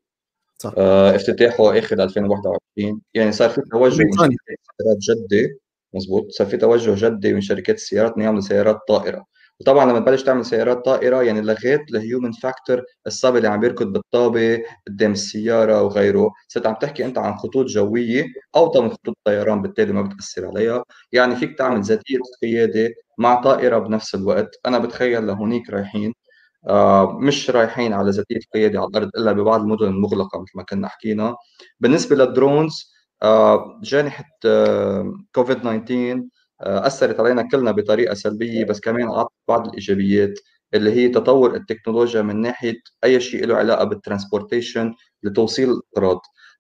[0.58, 0.74] صح.
[0.78, 5.60] آه افتتاحه آخر 2021 يعني صار في توجه من سيارات جدي
[5.94, 6.32] مزبوط.
[6.32, 9.26] صار في توجه جدي من شركات السيارات انه يعملوا سيارات طائرة.
[9.60, 13.88] وطبعا لما تبلش تعمل سيارات طائرة يعني لغيت ال human factor الصبي اللي عم بيركض
[13.94, 16.32] بالطابة قدام السيارة وغيره.
[16.48, 18.26] صرت عم تحكي أنت عن خطوط جوية
[18.56, 20.84] اوطى من خطوط الطيران بالتالي ما بتأثر عليها.
[21.12, 24.56] يعني فيك تعمل ذاتية قيادة مع طائرة بنفس الوقت.
[24.66, 26.14] أنا بتخيل لهونيك رايحين
[26.70, 30.88] آه مش رايحين على ذاتية القياده على الأرض إلا ببعض المدن المغلقة مثل ما كنا
[30.88, 31.36] حكينا.
[31.80, 36.24] بالنسبة لل drones آه جائحة آه كوفيد 19 آه،
[36.62, 40.40] أثرت علينا كلنا بطريقة سلبية بس كمان اعطت بعض الإيجابيات
[40.74, 46.20] اللي هي تطور التكنولوجيا من ناحية أي شيء له علاقة بال transportation لتوصيل الأغراض.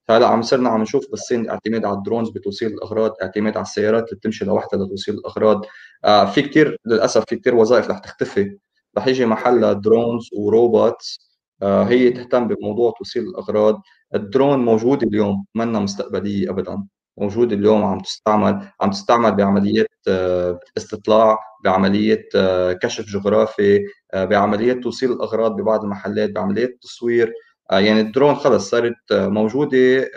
[0.09, 4.03] هلأ عم صرنا عم نشوف بالصين اعتماد على ال drones بتوصيل الأغراض اعتماد على السيارات
[4.03, 5.65] اللي بتمشي لوحدها لتوصيل الأغراض.
[6.05, 8.57] آه في كثير للأسف في كثير وظائف رح تختفي.
[8.97, 13.81] رح يجي محلها drones و robots آه، هي تهتم بموضوع توصيل الأغراض.
[14.15, 16.83] الدرون موجود اليوم منا مستقبلية ابدا.
[17.17, 23.81] موجود اليوم عم تستعمل عم تستعمل بعمليات آه، استطلاع بعملية آه، كشف جغرافي
[24.13, 27.33] بعمليات توصيل الأغراض ببعض المحلات بعمليات تصوير.
[27.71, 30.09] يعني الدرون خلص صارت موجودة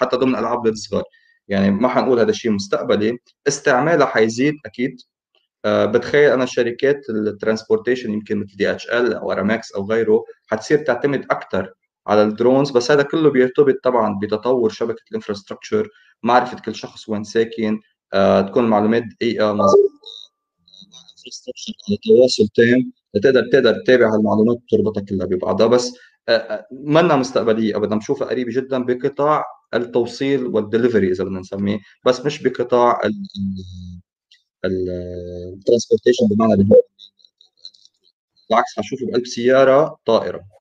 [0.00, 1.04] حتى ضمن ألعاب الصغار
[1.48, 3.18] يعني ما حنقول هذا الشيء مستقبلي.
[3.48, 5.00] استعمالها حيزيد أكيد.
[5.64, 11.26] آه، بتخيل أنا شركات ال transportation يمكن مثل DHL أو ارامكس أو غيره حتصير تعتمد
[11.30, 11.74] أكثر
[12.06, 15.88] على ال drones بس هذا كله بيرتبط طبعا بتطور شبكة ال infrastructure
[16.22, 17.80] معرفة كل شخص وين ساكن
[18.14, 19.62] آه، تكون المعلومات دقيقة على
[22.04, 25.66] تواصل تام لتقدر تقدر تتابع هالمعلومات وتربطها كلها ببعضها.
[25.66, 25.92] بس
[26.28, 27.96] آه، منا مستقبلية ابدا.
[27.96, 29.44] بشوفها قريبة جدا بقطاع
[29.74, 31.78] التوصيل والدليفري إذا بدنا نسميه.
[32.06, 33.00] بس مش بقطاع
[34.64, 36.54] ال transportation بمعنى
[38.50, 40.59] بالعكس حشوفه بقلب سيارة طائرة.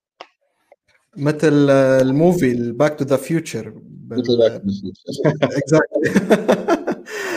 [1.20, 3.74] مثل ال movie ال Back to the Future
[4.10, 4.62] مثل باك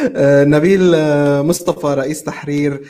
[0.47, 2.89] نبيل آه، مصطفى رئيس تحرير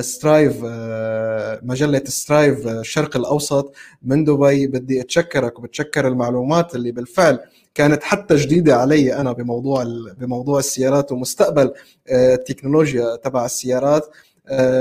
[0.00, 3.74] Strive آه، آه، مجلة Strive الشرق الأوسط.
[4.02, 7.38] من دبي بدي أتشكرك وبتشكر المعلومات اللي بالفعل
[7.74, 9.84] كانت حتى جديدة علي أنا بموضوع
[10.18, 11.72] بموضوع السيارات ومستقبل
[12.10, 14.08] التكنولوجيا تبع السيارات.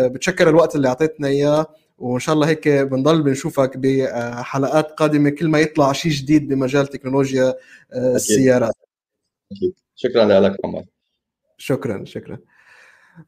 [0.06, 1.66] بتشكر الوقت اللي أعطيتنا إياه.
[2.04, 7.54] وإن شاء الله هيك بنضل بنشوفك بحلقات قادمة كل ما يطلع شيء جديد بمجال تكنولوجيا
[7.94, 8.74] آه، السيارات.
[9.52, 9.74] أكيد.
[9.96, 10.84] شكرا لك عمر.
[11.58, 12.38] شكرا شكرا.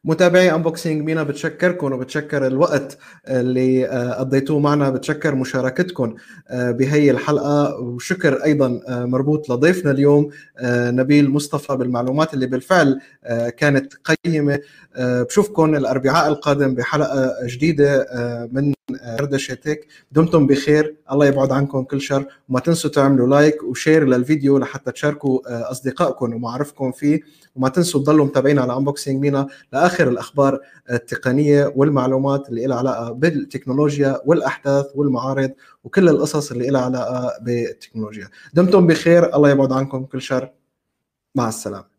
[0.04, 6.14] متابعي انبوكسينج مينا بتشكركم وبتشكر الوقت اللي آه، قضيتوه معنا بتشكر مشاركتكم
[6.48, 7.80] آه، بهي الحلقة.
[7.80, 10.30] وشكر أيضا آه، مربوط لضيفنا اليوم
[10.62, 13.00] نبيل مصطفى بالمعلومات اللي بالفعل
[13.56, 14.60] كانت قيمة.
[14.98, 18.06] بشوفكم الأربعاء القادم بحلقة جديدة
[18.52, 20.96] من دردشة تك دمتم بخير.
[21.12, 22.26] الله يبعد عنكم كل شر.
[22.48, 27.20] وما تنسوا تعملوا like و share للفيديو لحتى تشاركوا أصدقائكم ومعارفكم فيه.
[27.56, 30.60] وما تنسوا تضلوا متابعين على Unboxing MENA لآخر الأخبار
[30.90, 35.50] التقنية والمعلومات اللي لها علاقة بالتكنولوجيا والأحداث والمعارض
[35.84, 38.28] وكل القصص اللي لها علاقة بالتكنولوجيا.
[38.54, 39.36] دمتم بخير.
[39.36, 40.50] الله يبعد عنكم كل شر.
[41.34, 41.95] مع السلامة.